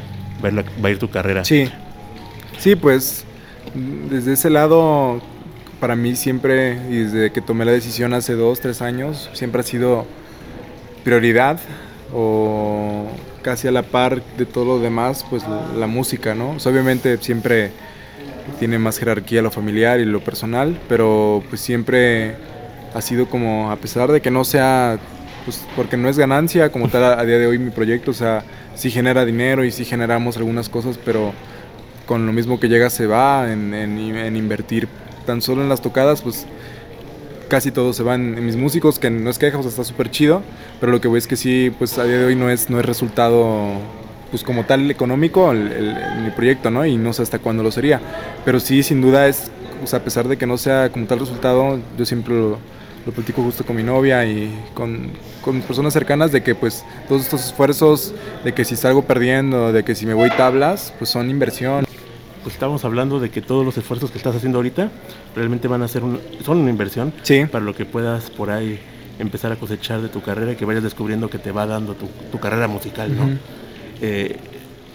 [0.42, 1.44] va a ir, va a ir tu carrera.
[1.44, 1.68] Sí,
[2.58, 3.24] sí, pues
[4.10, 5.20] desde ese lado,
[5.78, 9.64] para mí siempre, y desde que tomé la decisión hace dos, tres años, siempre ha
[9.64, 10.06] sido
[11.04, 11.60] prioridad
[12.12, 13.06] o
[13.42, 16.52] casi a la par de todo lo demás, pues la, la música, ¿no?
[16.52, 17.70] O sea, obviamente siempre
[18.58, 22.34] tiene más jerarquía lo familiar y lo personal, pero pues siempre
[22.94, 24.98] ha sido como, a pesar de que no sea,
[25.44, 28.44] pues porque no es ganancia como tal a, día de hoy mi proyecto, o sea,
[28.74, 31.32] sí genera dinero y sí generamos algunas cosas, pero
[32.06, 34.88] con lo mismo que llega se va en, en, invertir
[35.26, 36.46] tan solo en las tocadas, pues
[37.48, 40.10] casi todo se va en, mis músicos, que no es queja, o sea, está súper
[40.10, 40.42] chido,
[40.80, 42.80] pero lo que voy es que sí, pues a día de hoy no es, no
[42.80, 43.74] es resultado
[44.30, 46.86] pues como tal económico el, el, el, proyecto, ¿no?
[46.86, 48.00] Y no sé hasta cuándo lo sería.
[48.44, 49.50] Pero sí, sin duda es,
[49.82, 52.58] o sea, a pesar de que no sea como tal resultado, yo siempre lo,
[53.06, 55.10] lo platico justo con mi novia y con,
[55.42, 59.84] con personas cercanas de que pues todos estos esfuerzos, de que si salgo perdiendo, de
[59.84, 61.86] que si me voy tablas, pues son inversión.
[62.42, 64.90] Pues estamos hablando de que todos los esfuerzos que estás haciendo ahorita
[65.34, 67.44] realmente van a ser un, son una inversión sí.
[67.50, 68.80] para lo que puedas por ahí
[69.18, 72.08] empezar a cosechar de tu carrera y que vayas descubriendo que te va dando tu,
[72.32, 73.24] tu carrera musical, ¿no?
[73.24, 73.38] Uh -huh.
[74.00, 74.36] eh,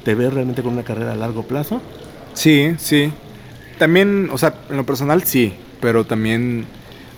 [0.03, 1.81] ¿Te ves realmente con una carrera a largo plazo?
[2.33, 3.11] Sí, sí.
[3.77, 6.65] También, o sea, en lo personal sí, pero también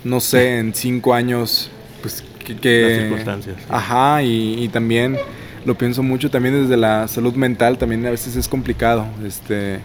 [0.03, 1.69] no sé, en cinco años,
[2.01, 2.55] pues que...
[2.55, 3.55] que Las circunstancias.
[3.57, 3.65] Sí.
[3.69, 5.17] Ajá, y, y, también
[5.65, 9.79] lo pienso mucho también desde la salud mental, también a veces es complicado, este,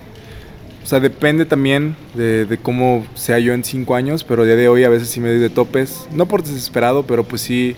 [0.83, 4.57] O sea, depende también de, de, cómo sea yo en cinco años, pero a día
[4.57, 6.07] de hoy a veces sí me doy de topes.
[6.13, 7.77] No por desesperado, pero pues sí,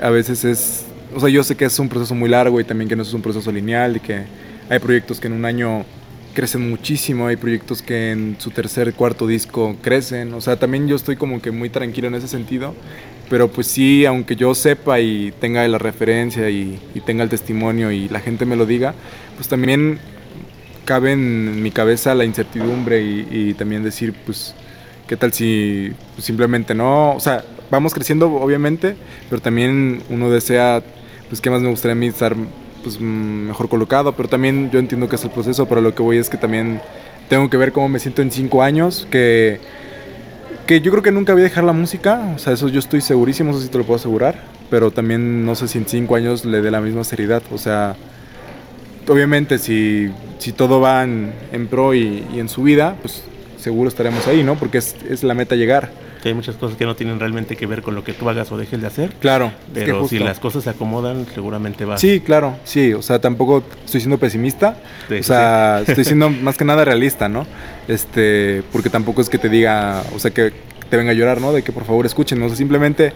[0.00, 0.86] a veces es...
[1.14, 3.12] O sea, yo sé que es un proceso muy largo y también que no es
[3.12, 4.24] un proceso lineal y que
[4.68, 5.84] hay proyectos que en un año
[6.34, 10.96] crecen muchísimo, hay proyectos que en su tercer, cuarto disco crecen, o sea, también yo
[10.96, 12.74] estoy como que muy tranquilo en ese sentido,
[13.30, 18.08] pero pues sí, aunque yo sepa y tenga la referencia y, tenga el testimonio y
[18.08, 18.94] la gente me lo diga,
[19.36, 19.98] pues también
[20.84, 24.54] cabe en mi cabeza la incertidumbre y, también decir, pues,
[25.06, 27.14] ¿qué tal si pues, simplemente no?
[27.14, 28.96] O sea, vamos creciendo obviamente,
[29.30, 30.82] pero también uno desea,
[31.28, 32.36] pues, ¿qué más me gustaría a mí estar
[32.84, 36.18] pues, mejor colocado, pero también yo entiendo que es el proceso, pero lo que voy
[36.18, 36.80] es que también
[37.28, 39.58] tengo que ver cómo me siento en cinco años, que,
[40.66, 43.00] que yo creo que nunca voy a dejar la música, o sea, eso yo estoy
[43.00, 44.36] segurísimo, eso sí te lo puedo asegurar,
[44.70, 47.96] pero también no sé si en cinco años le dé la misma seriedad, o sea,
[49.08, 51.32] obviamente si, si todo va en,
[51.70, 53.24] pro y, y, en su vida, pues
[53.58, 54.56] seguro estaremos ahí, ¿no?
[54.56, 57.82] Porque es, es la meta llegar hay muchas cosas que no tienen realmente que ver
[57.82, 59.10] con lo que tú hagas o dejes de hacer.
[59.20, 59.52] Claro.
[59.72, 61.98] Pero si las cosas se acomodan, seguramente va.
[61.98, 62.92] Sí, claro, sí.
[62.94, 64.76] O sea, tampoco estoy siendo pesimista.
[65.10, 67.46] o sea, estoy siendo más que nada realista, ¿no?
[67.88, 70.52] Este, porque tampoco es que te diga, o sea, que
[70.88, 71.52] te venga a llorar, ¿no?
[71.52, 72.42] De que por favor escuchen.
[72.42, 73.12] O sea, simplemente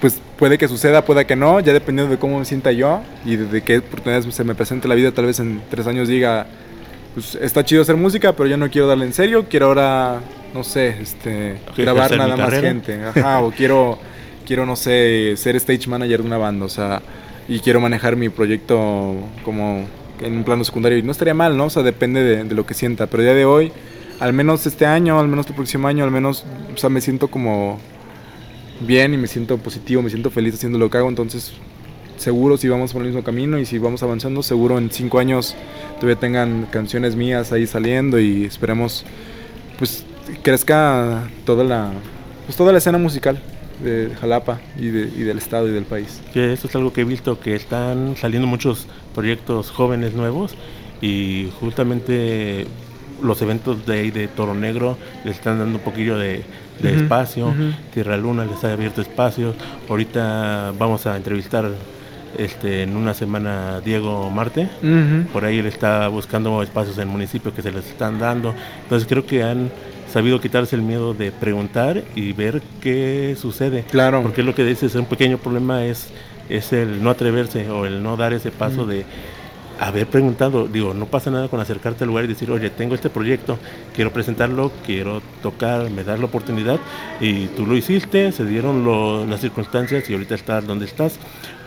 [0.00, 3.36] pues puede que suceda, puede que no, ya dependiendo de cómo me sienta yo y
[3.36, 6.46] de, qué oportunidades se me presente la vida, tal vez en tres años diga,
[7.14, 10.20] pues está chido hacer música, pero yo no quiero darle en serio, quiero ahora
[10.54, 13.98] no sé, este, grabar nada más gente, ajá, o quiero,
[14.46, 17.02] quiero, no sé, ser stage manager de una banda, o sea,
[17.48, 19.86] y quiero manejar mi proyecto como
[20.20, 21.66] en un plano secundario, y no estaría mal, ¿no?
[21.66, 23.72] O sea, depende de, lo que sienta, pero ya de hoy,
[24.18, 26.44] al menos este año, al menos el próximo año, al menos,
[26.74, 27.78] o sea, me siento como
[28.80, 31.52] bien y me siento positivo, me siento feliz haciendo lo que hago, entonces
[32.20, 35.56] seguro si vamos por el mismo camino y si vamos avanzando, seguro en cinco años
[35.96, 39.06] todavía tengan canciones mías ahí saliendo y esperemos
[39.78, 40.04] pues
[40.42, 41.90] crezca toda la,
[42.44, 43.40] pues toda la escena musical
[43.82, 46.20] de Jalapa y, del estado y del país.
[46.34, 50.54] Que eso es algo que he visto, que están saliendo muchos proyectos jóvenes nuevos
[51.00, 52.66] y justamente
[53.22, 56.44] los eventos de ahí de Toro Negro les están dando un poquillo de,
[56.82, 57.54] espacio,
[57.92, 59.54] Tierra Luna les ha abierto espacio,
[59.88, 61.70] ahorita vamos a entrevistar
[62.38, 64.68] este, en una semana Diego Marte,
[65.32, 68.54] por ahí él está buscando espacios en el municipio que se les están dando,
[68.84, 69.70] entonces creo que han
[70.10, 73.84] sabido quitarse el miedo de preguntar y ver qué sucede.
[73.90, 74.22] Claro.
[74.22, 76.08] Porque lo que dices, un pequeño problema es,
[76.48, 79.04] es el no atreverse o el no dar ese paso de
[79.78, 80.66] haber preguntado.
[80.68, 83.58] Digo, no pasa nada con acercarte al lugar y decir, oye, tengo este proyecto,
[83.94, 86.78] quiero presentarlo, quiero tocar, me das la oportunidad.
[87.20, 91.18] Y tú lo hiciste, se dieron las circunstancias y ahorita estás donde estás.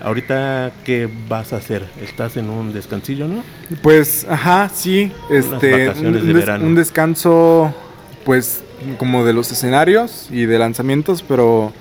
[0.03, 1.87] Ahorita, ¿qué vas a hacer?
[2.01, 3.41] ¿Estás en un descansillo, no?
[3.81, 5.11] Pues, ajá, sí.
[5.29, 7.73] Este, un descanso
[8.25, 8.63] pues
[8.97, 11.71] como de los escenarios y de lanzamientos, pero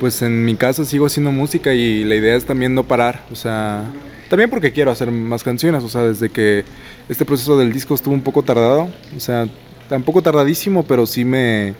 [0.00, 3.36] pues en mi caso sigo haciendo música y la idea es también no parar, o
[3.36, 3.84] sea,
[4.28, 6.64] también porque quiero hacer más canciones, o sea, desde que
[7.08, 9.46] este proceso del disco estuvo un poco tardado, o sea,
[9.88, 11.74] tampoco tardadísimo, pero sí me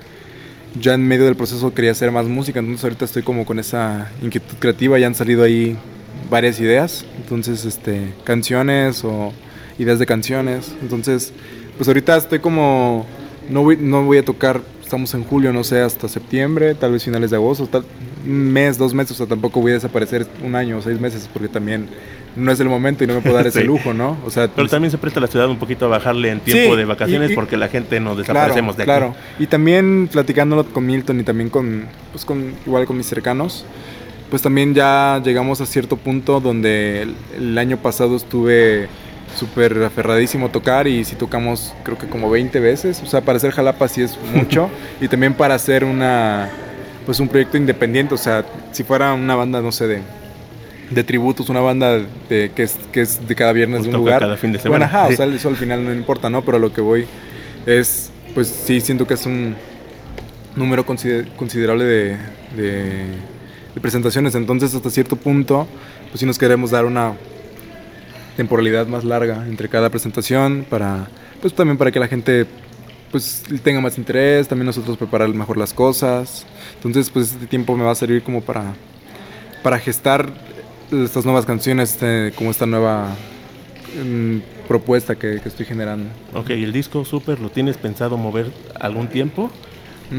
[0.79, 4.11] ya en medio del proceso quería hacer más música, entonces ahorita estoy como con esa
[4.23, 5.77] inquietud creativa, ya han salido ahí
[6.29, 9.33] varias ideas, entonces este canciones o
[9.79, 11.33] ideas de canciones, entonces
[11.77, 13.07] pues ahorita estoy como
[13.49, 17.05] no voy, no voy a tocar, estamos en julio, no sé, hasta septiembre, tal vez
[17.05, 17.85] finales de agosto, tal,
[18.25, 21.29] un mes, dos meses, o sea, tampoco voy a desaparecer un año o seis meses
[21.33, 21.89] porque también
[22.37, 24.17] no es el momento y no me puedo dar ese lujo, ¿no?
[24.25, 26.77] O sea, Pero pues también se presta la ciudad un poquito a bajarle en tiempo
[26.77, 28.89] de vacaciones porque la gente nos desaparecemos de aquí.
[28.89, 33.65] Claro, y también platicándolo con Milton y también con, pues con, igual con mis cercanos,
[34.31, 38.89] pues también ya llegamos a cierto punto donde el año pasado estuve
[39.37, 43.03] súper aferradísimo tocar y si tocamos creo que como 20 veces.
[43.03, 44.71] O sea, para hacer Jalapa sí es mucho
[45.01, 46.51] y también para hacer una
[47.07, 50.03] pues un proyecto independiente, o sea, si fuera una banda no sé de
[50.91, 54.21] de tributos, una banda de, que, es, que es de cada viernes de un lugar.
[54.21, 54.87] Cada fin de semana.
[54.87, 56.43] Bueno, ajá, o sea, eso al final no importa, ¿no?
[56.43, 57.07] Pero lo que voy
[57.67, 59.55] es, pues sí, siento que es un
[60.57, 62.17] número considerable de,
[62.57, 63.05] de,
[63.75, 65.69] de presentaciones, entonces hasta cierto punto,
[66.09, 67.15] pues sí nos queremos dar una
[68.37, 71.09] temporalidad más larga entre cada presentación para
[71.41, 72.47] pues también para que la gente
[73.11, 76.47] pues tenga más interés, también nosotros preparar mejor las cosas.
[76.77, 78.75] Entonces, pues este tiempo me va a servir como para
[79.63, 80.33] para gestar
[80.93, 83.09] estas nuevas canciones, este, como esta nueva
[84.05, 84.39] mm,
[84.69, 86.07] propuesta que, estoy generando.
[86.35, 89.51] Ok, ¿y el disco Super lo tienes pensado mover algún tiempo?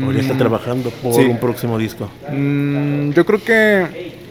[0.07, 2.09] ¿O ya está mm, trabajando por un próximo disco?
[2.31, 4.21] Mm, yo creo que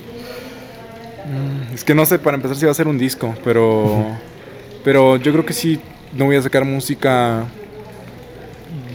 [1.31, 4.17] Mm, es que no sé para empezar si va a ser un disco, pero,
[4.83, 5.79] pero yo creo que sí,
[6.13, 7.47] no voy a sacar música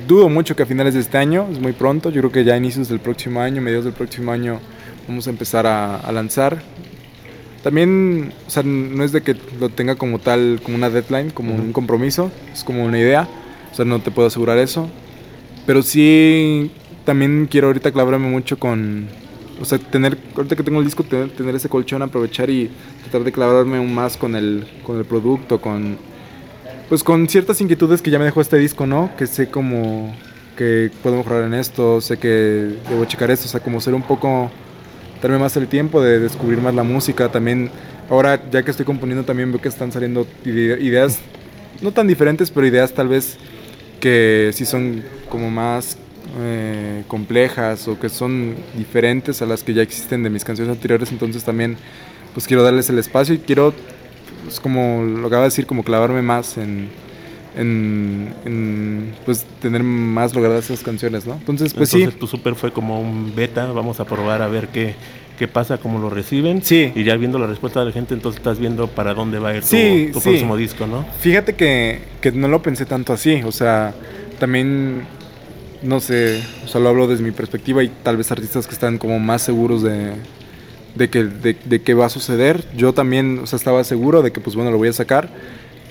[0.07, 2.53] dudo mucho que a finales de este año, es muy pronto, yo creo que ya
[2.53, 4.59] a inicios del próximo año, mediados del próximo año,
[5.07, 6.61] vamos a empezar a, a lanzar.
[7.65, 11.55] También, o sea, no es de que lo tenga como tal, como una deadline, como
[11.55, 13.27] un compromiso, es como una idea,
[13.71, 14.87] o sea, no te puedo asegurar eso.
[15.65, 16.69] Pero sí,
[17.05, 19.07] también quiero ahorita clavarme mucho con,
[19.59, 22.69] o sea, tener, ahorita que tengo el disco, tener, tener, ese colchón, aprovechar y
[23.01, 25.97] tratar de clavarme aún más con el, con el producto, con,
[26.87, 29.09] pues con ciertas inquietudes que ya me dejó este disco, ¿no?
[29.17, 30.15] Que sé como
[30.55, 34.03] que puedo mejorar en esto, sé que debo checar esto, o sea, como ser un
[34.03, 34.51] poco,
[35.25, 37.71] darme más el tiempo de descubrir más la música, también,
[38.11, 41.17] ahora ya que estoy componiendo también veo que están saliendo ideas,
[41.81, 43.37] no tan diferentes, pero ideas tal vez
[43.99, 45.97] que sí son como más
[46.41, 51.11] eh, complejas o que son diferentes a las que ya existen de mis canciones anteriores,
[51.11, 51.75] entonces también
[52.35, 53.73] pues quiero darles el espacio y quiero,
[54.43, 56.89] pues como lo acaba de decir, como clavarme más en,
[57.57, 61.33] en, en, pues tener más logradas esas canciones, ¿no?
[61.35, 62.19] Entonces, pues Entonces, sí.
[62.19, 64.95] tu super fue como un beta, vamos a probar a ver qué,
[65.39, 66.61] qué pasa, cómo lo reciben.
[66.63, 66.91] Sí.
[66.95, 69.55] Y ya viendo la respuesta de la gente, entonces estás viendo para dónde va a
[69.55, 70.29] ir tu, Sí, tu sí.
[70.29, 71.05] próximo disco, ¿no?
[71.19, 73.93] Fíjate que, que no lo pensé tanto así, o sea,
[74.39, 75.03] también,
[75.81, 78.97] no sé, o sea, lo hablo desde mi perspectiva y tal vez artistas que están
[78.97, 80.11] como más seguros de,
[80.95, 82.63] de que de, de qué va a suceder.
[82.75, 85.29] Yo también, o sea, estaba seguro de que, pues bueno, lo voy a sacar,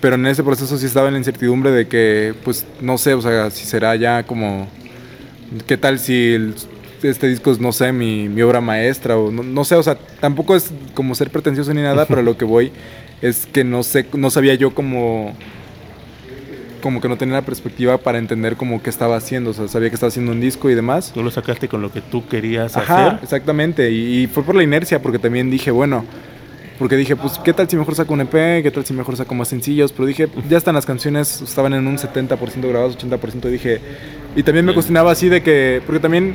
[0.05, 3.23] pero en ese proceso sí estaba en la incertidumbre de que, pues, no sé, o
[3.23, 4.69] sea, si será ya como,
[5.67, 6.55] ¿qué tal si el-
[7.03, 9.97] este disco es, no sé, mi, mi obra maestra o no, no sé, o sea,
[10.21, 12.71] tampoco es como ser pretencioso ni nada, pero lo que voy
[13.23, 15.35] es que no sé, no sabía yo como
[16.83, 19.89] como que no tenía la perspectiva para entender como qué estaba haciendo, o sea, sabía
[19.89, 21.13] que estaba haciendo un disco y demás.
[21.15, 23.21] Tú lo sacaste con lo que tú querías Ajá, hacer.
[23.23, 26.05] exactamente, y, y fue por la inercia, porque también dije, bueno,
[26.79, 28.63] porque dije, pues, ¿qué tal si mejor saco un EP?
[28.63, 29.93] ¿Qué tal si mejor saco más sencillos?
[29.93, 33.81] Pero dije, ya están las canciones, estaban en un 70% grabados, 80%, y dije,
[34.35, 36.35] y también me cuestionaba así de que, porque también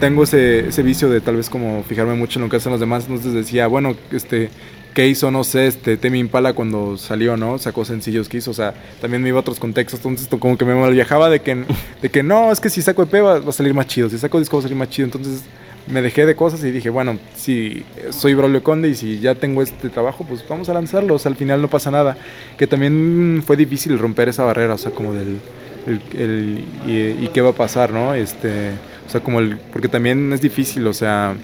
[0.00, 2.80] tengo ese, ese vicio de tal vez como fijarme mucho en lo que hacen los
[2.80, 4.50] demás, entonces decía, bueno, este,
[4.94, 7.58] ¿qué hizo, no sé, este, Temi Impala cuando salió, no?
[7.58, 10.64] Sacó sencillos que hizo, o sea, también me iba a otros contextos, entonces como que
[10.64, 11.64] me mal viajaba de que,
[12.02, 14.18] de que no, es que si saco EP va, va a salir más chido, si
[14.18, 15.44] saco disco va a salir más chido, entonces
[15.90, 19.62] me dejé de cosas y dije, bueno, si soy Braulio Conde y si ya tengo
[19.62, 22.16] este trabajo, pues vamos a lanzarlo, o sea, al final no pasa nada.
[22.56, 25.38] Que también fue difícil romper esa barrera, o sea, como del,
[25.86, 28.14] el, el- y, y qué va a pasar, ¿no?
[28.14, 28.70] Este,
[29.06, 31.34] o sea, como el, porque también es difícil, o sea,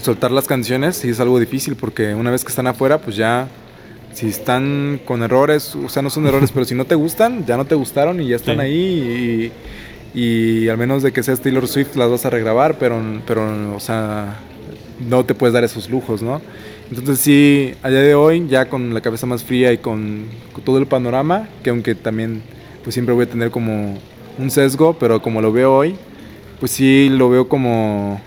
[0.00, 3.46] soltar las canciones sí es algo difícil porque una vez que están afuera, pues ya,
[4.12, 7.56] si están con errores, o sea, no son errores, pero si no te gustan, ya
[7.56, 8.60] no te gustaron y ya están Sí.
[8.62, 9.52] ahí
[10.14, 13.80] y, al menos de que seas Taylor Swift las vas a regrabar, pero, pero, o
[13.80, 14.36] sea,
[15.00, 16.40] no te puedes dar esos lujos, ¿no?
[16.88, 20.62] Entonces sí, a día de hoy, ya con la cabeza más fría y con, con
[20.62, 22.42] todo el panorama, que aunque también
[22.84, 23.98] pues siempre voy a tener como
[24.38, 25.96] un sesgo, pero como lo veo hoy,
[26.60, 28.20] pues sí lo veo como...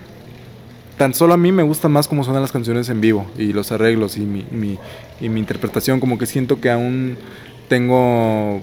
[0.98, 3.70] Tan solo a mí me gusta más cómo suenan las canciones en vivo y los
[3.70, 4.78] arreglos y mi, y mi,
[5.20, 7.16] y mi interpretación, como que siento que aún
[7.68, 8.60] tengo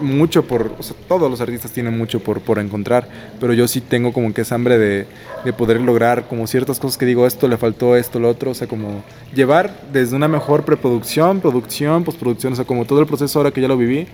[0.00, 3.08] mucho por, o sea, todos los artistas tienen mucho por, por encontrar,
[3.40, 5.06] pero yo sí tengo como que esa hambre de,
[5.44, 8.54] de poder lograr como ciertas cosas que digo, esto le faltó, esto, lo otro, o
[8.54, 9.02] sea, como
[9.34, 13.60] llevar desde una mejor preproducción, producción, postproducción, o sea, como todo el proceso ahora que
[13.60, 14.06] ya lo viví,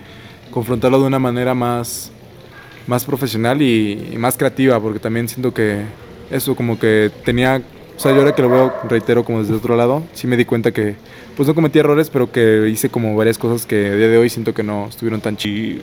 [0.51, 2.11] confrontarlo de una manera más,
[2.87, 5.82] más profesional y, y más creativa, porque también siento que
[6.30, 7.62] eso como que tenía,
[7.97, 10.45] o sea, yo ahora que lo veo, reitero como desde otro lado, sí me di
[10.45, 10.97] cuenta que
[11.37, 14.28] pues no cometí errores, pero que hice como varias cosas que a día de hoy
[14.28, 15.82] siento que no estuvieron tan chidas.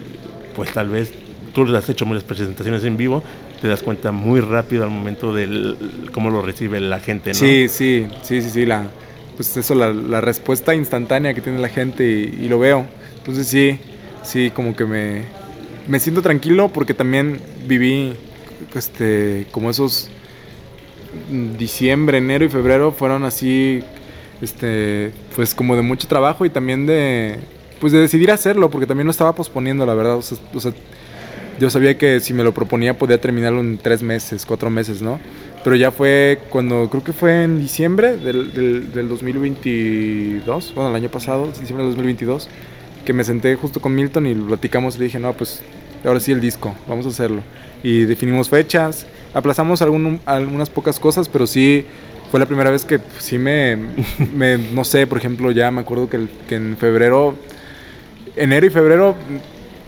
[0.56, 1.12] Pues tal vez
[1.54, 3.24] tú has hecho muchas presentaciones en vivo,
[3.62, 5.78] te das cuenta muy rápido al momento del
[6.12, 7.36] cómo lo recibe la gente, ¿no?
[7.36, 8.88] Sí, sí, sí, sí, sí, la,
[9.36, 12.86] pues eso, la, la respuesta instantánea que tiene la gente y, y lo veo.
[13.18, 13.80] Entonces sí,
[14.24, 15.24] sí, como que me,
[15.88, 18.14] me siento tranquilo porque también viví,
[18.74, 20.10] este, como esos
[21.30, 23.84] mm, diciembre, enero y febrero fueron así,
[24.42, 27.40] este, pues como de mucho trabajo y también de,
[27.80, 30.18] pues de decidir hacerlo porque también lo estaba posponiendo, la verdad.
[30.18, 30.74] O sea, o sea,
[31.60, 35.20] yo sabía que si me lo proponía podía terminarlo en tres meses, cuatro meses, ¿no?
[35.64, 40.96] Pero ya fue cuando, creo que fue en diciembre del, del, del 2022, bueno, el
[40.96, 42.50] año pasado, diciembre del 2022,
[43.06, 45.62] que me senté justo con Milton y platicamos y le dije, no, pues
[46.04, 47.44] ahora sí el disco, vamos a hacerlo.
[47.84, 51.86] Y definimos fechas, aplazamos algún, algunas pocas cosas, pero sí
[52.32, 53.78] fue la primera vez que sí me,
[54.36, 57.36] me, no sé, por ejemplo, ya me acuerdo que, el- que en febrero,
[58.36, 59.16] enero y febrero,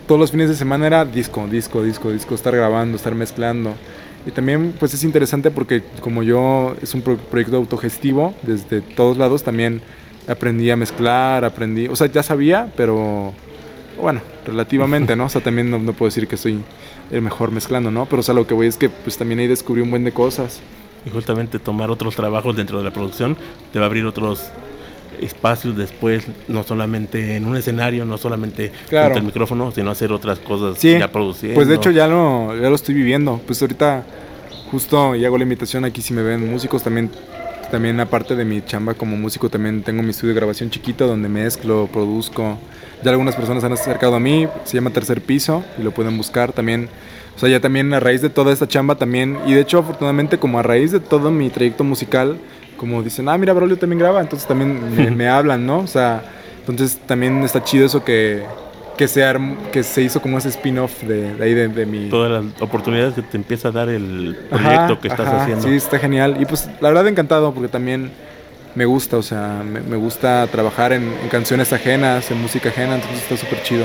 [0.06, 3.80] todos los fines de semana era disco, disco, disco, disco, estar grabando, estar mezclando.
[4.26, 9.16] Y también pues es interesante porque como yo es un pro- proyecto autogestivo, desde todos
[9.18, 9.82] lados también
[10.26, 13.34] aprendí a mezclar, aprendí, o sea, ya sabía, pero
[14.00, 15.26] Bueno, relativamente, ¿no?
[15.26, 16.64] O sea, también no, no, puedo decir que soy
[17.10, 18.06] el mejor mezclando, ¿no?
[18.06, 20.12] Pero o sea, lo que voy es que pues también ahí descubrí un buen de
[20.12, 20.64] cosas.
[21.06, 23.36] Y justamente tomar otros trabajos dentro de la producción
[23.72, 24.44] te va a abrir otros
[25.20, 29.06] espacios después, no solamente en un escenario, no solamente Claro.
[29.06, 31.54] frente al micrófono, sino hacer otras cosas Sí, ya produciendo.
[31.54, 33.40] Pues de hecho ya lo, ya lo estoy viviendo.
[33.46, 34.04] Pues ahorita
[34.70, 37.10] justo y hago la invitación aquí si me ven músicos también.
[37.70, 41.28] También aparte de mi chamba como músico también tengo mi estudio de grabación chiquito donde
[41.28, 42.58] mezclo, produzco.
[43.02, 46.52] Ya algunas personas han acercado a mí, se llama Tercer Piso y lo pueden buscar
[46.52, 46.88] también.
[47.36, 50.38] O sea, ya también a raíz de toda esta chamba también, y de hecho afortunadamente
[50.38, 52.36] como a raíz de todo mi trayecto musical,
[52.76, 55.78] como dicen, ah, mira, Braulio también graba, entonces también me, me hablan, ¿no?
[55.80, 56.22] O sea,
[56.60, 58.44] entonces también está chido eso que,
[58.96, 62.08] que, se, arm- que se hizo como ese spin-off de, de ahí de, de mi...
[62.08, 65.66] Todas las oportunidades que te empieza a dar el proyecto Ajá, que estás ajá, haciendo.
[65.68, 66.36] Sí, está genial.
[66.40, 68.10] Y pues la verdad encantado porque también
[68.76, 72.94] me gusta, o sea, me, me gusta trabajar en, en canciones ajenas, en música ajena,
[72.96, 73.84] entonces está súper chido.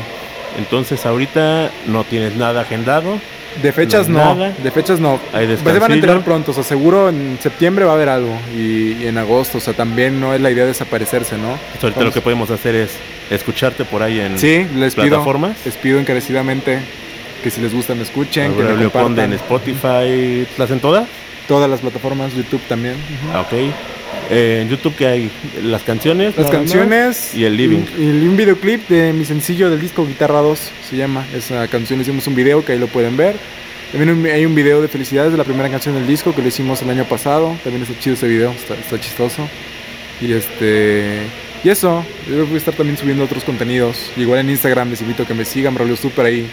[0.58, 3.20] Entonces ahorita no tienes nada agendado.
[3.62, 5.20] De fechas No de fechas no.
[5.34, 8.10] Hay Pues se van a enterar pronto, o sea, seguro en septiembre va a haber
[8.10, 11.58] algo y, y en agosto, o sea, también no es la idea desaparecerse, ¿no?
[11.82, 12.91] Ahorita lo que podemos hacer es
[13.30, 15.58] escucharte por ahí en Sí, les pido, plataformas.
[15.66, 16.80] les pido encarecidamente
[17.43, 19.34] que si les gusta me escuchen, que me en.
[19.34, 20.47] Spotify.
[20.58, 21.08] ¿Las en todas?
[21.47, 22.95] Todas las plataformas, YouTube también.
[23.34, 23.54] Ah, ok.
[24.30, 25.32] Eh, en YouTube que hay
[25.64, 26.38] las canciones.
[26.38, 27.84] Las canciones y el living.
[27.97, 31.26] Y, y un videoclip de mi sencillo del disco Guitarra 2 se llama.
[31.36, 33.36] Esa canción hicimos un video que ahí lo pueden ver.
[33.91, 36.82] También hay un video de felicidades de la primera canción del disco que lo hicimos
[36.84, 37.57] el año pasado.
[37.64, 39.47] También está chido ese video, está, está chistoso.
[40.22, 41.22] Y este.
[41.64, 44.12] Y eso, yo voy a estar también subiendo otros contenidos.
[44.16, 46.47] Igual en Instagram les invito a que me sigan, Braulio Super ahí.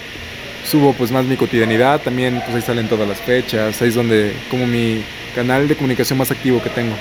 [0.65, 4.33] Subo pues más mi cotidianidad, también pues ahí salen todas las fechas, ahí es donde
[4.51, 5.01] como mi
[5.33, 6.97] canal de comunicación más activo que tengo.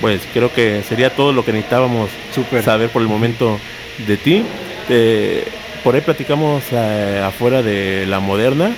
[0.00, 2.08] Pues creo que sería todo lo que necesitábamos
[2.64, 3.58] saber por el momento
[4.06, 4.42] de ti.
[4.88, 5.44] Eh,
[5.84, 8.70] por ahí platicamos eh, afuera de la moderna.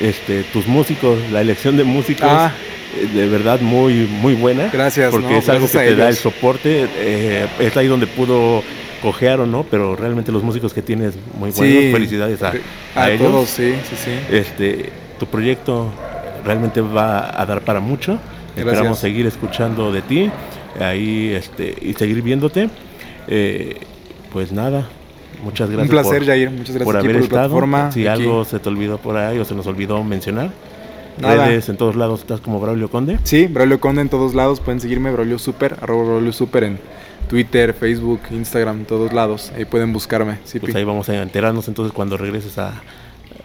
[0.00, 2.52] Este, tus músicos, la elección de músicos, Ah.
[3.00, 4.68] eh, de verdad muy, muy buena.
[4.72, 5.38] Gracias, Porque ¿no?
[5.38, 6.86] es algo que te da el soporte.
[6.98, 8.62] eh, es ahí donde pudo
[9.00, 11.56] cojear o no, pero realmente los músicos que tienes muy buenos.
[11.84, 11.92] Sí.
[11.92, 12.52] Felicidades a,
[12.94, 13.30] A, a ellos.
[13.30, 14.10] todos, sí, sí, sí.
[14.30, 15.90] Este, tu proyecto
[16.44, 18.18] realmente va a dar para mucho.
[18.54, 18.72] Gracias.
[18.74, 20.30] Esperamos seguir escuchando de ti
[20.80, 22.70] ahí este, y seguir viéndote.
[23.28, 23.80] Eh,
[24.32, 24.88] pues nada,
[25.42, 25.90] muchas gracias.
[25.90, 26.50] Un placer, por, Jair.
[26.50, 27.40] Muchas gracias por haber por estado.
[27.42, 27.92] plataforma.
[27.92, 28.22] Si aquí.
[28.22, 30.50] algo se te olvidó por ahí o se nos olvidó mencionar,
[31.18, 31.46] Nada.
[31.46, 33.18] redes en todos lados estás como Braulio Conde.
[33.24, 34.60] Sí, Braulio Conde en todos lados.
[34.60, 36.78] Pueden seguirme, Braulio Super, arroba Braulio Super en
[37.28, 39.52] Twitter, Facebook, Instagram, todos lados.
[39.56, 40.38] Ahí pueden buscarme.
[40.44, 42.82] Sí, Pues ahí vamos a enterarnos entonces cuando regreses a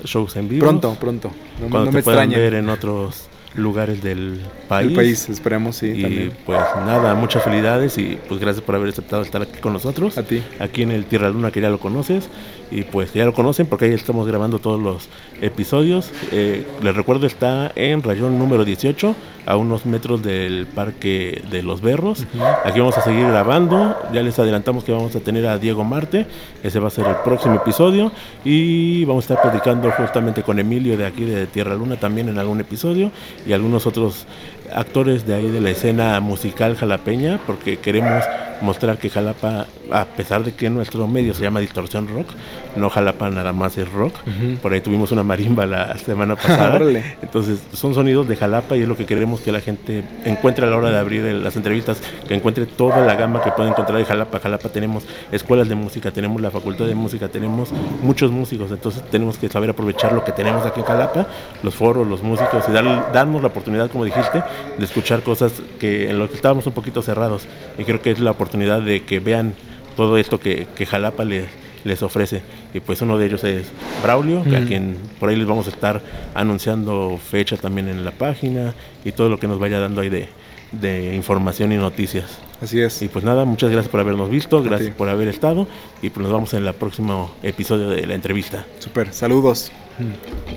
[0.03, 0.65] shows en vivo.
[0.65, 1.31] Pronto, pronto.
[1.59, 4.89] No, Cuando no te me puedan ver en otros lugares del país.
[4.89, 6.31] El país, esperemos, sí, Y también.
[6.45, 10.17] pues nada, muchas felicidades y pues gracias por haber aceptado estar aquí con nosotros.
[10.17, 10.41] A ti.
[10.59, 12.29] Aquí en el Tierra Luna que ya lo conoces
[12.71, 15.09] y pues ya lo conocen porque ahí estamos grabando todos los
[15.41, 16.09] episodios.
[16.31, 19.15] Eh, les recuerdo está en rayón número 18
[19.45, 22.25] a unos metros del Parque de los Berros.
[22.63, 23.97] Aquí vamos a seguir grabando.
[24.13, 26.27] Ya les adelantamos que vamos a tener a Diego Marte.
[26.63, 28.11] Ese va a ser el próximo episodio
[28.45, 32.37] y vamos a estar platicando justamente con Emilio de aquí de Tierra Luna también en
[32.37, 33.11] algún episodio
[33.45, 34.25] y algunos otros
[34.73, 38.23] actores de ahí de la escena musical jalapeña porque queremos
[38.61, 42.27] mostrar que Jalapa, a pesar de que nuestro medio se llama Distorsión Rock,
[42.75, 44.13] no Jalapa nada más es rock.
[44.61, 46.77] Por ahí tuvimos una marimba la semana pasada.
[47.21, 50.69] Entonces son sonidos de Jalapa y es lo que queremos que la gente encuentre a
[50.69, 53.97] la hora de abrir el- las entrevistas, que encuentre toda la gama que puede encontrar
[53.97, 54.39] de Jalapa.
[54.39, 59.37] Jalapa tenemos escuelas de música, tenemos la facultad de música, tenemos muchos músicos, entonces tenemos
[59.37, 61.27] que saber aprovechar lo que tenemos aquí en Jalapa,
[61.63, 64.43] los foros, los músicos y dar, darnos la oportunidad, como dijiste,
[64.77, 67.47] de escuchar cosas que en lo que estábamos un poquito cerrados
[67.77, 69.53] y creo que es la oportunidad de que vean
[69.95, 71.45] todo esto que, que Jalapa les,
[71.83, 72.41] les ofrece.
[72.73, 73.67] Y pues uno de ellos es
[74.01, 76.01] Braulio, que a quien por ahí les vamos a estar
[76.33, 78.73] anunciando fecha también en la página
[79.03, 80.29] y todo lo que nos vaya dando ahí de,
[80.71, 82.39] de información y noticias.
[82.61, 83.01] Así es.
[83.01, 85.67] Y pues nada, muchas gracias por habernos visto, gracias por haber estado
[86.01, 88.65] y pues nos vemos en el próximo episodio de la entrevista.
[88.79, 89.11] Super.
[89.11, 89.71] Saludos.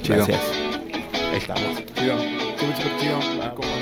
[0.03, 0.17] Chido.
[0.17, 0.41] Gracias.
[1.33, 1.83] Ahí estamos.
[1.95, 3.74] Chido.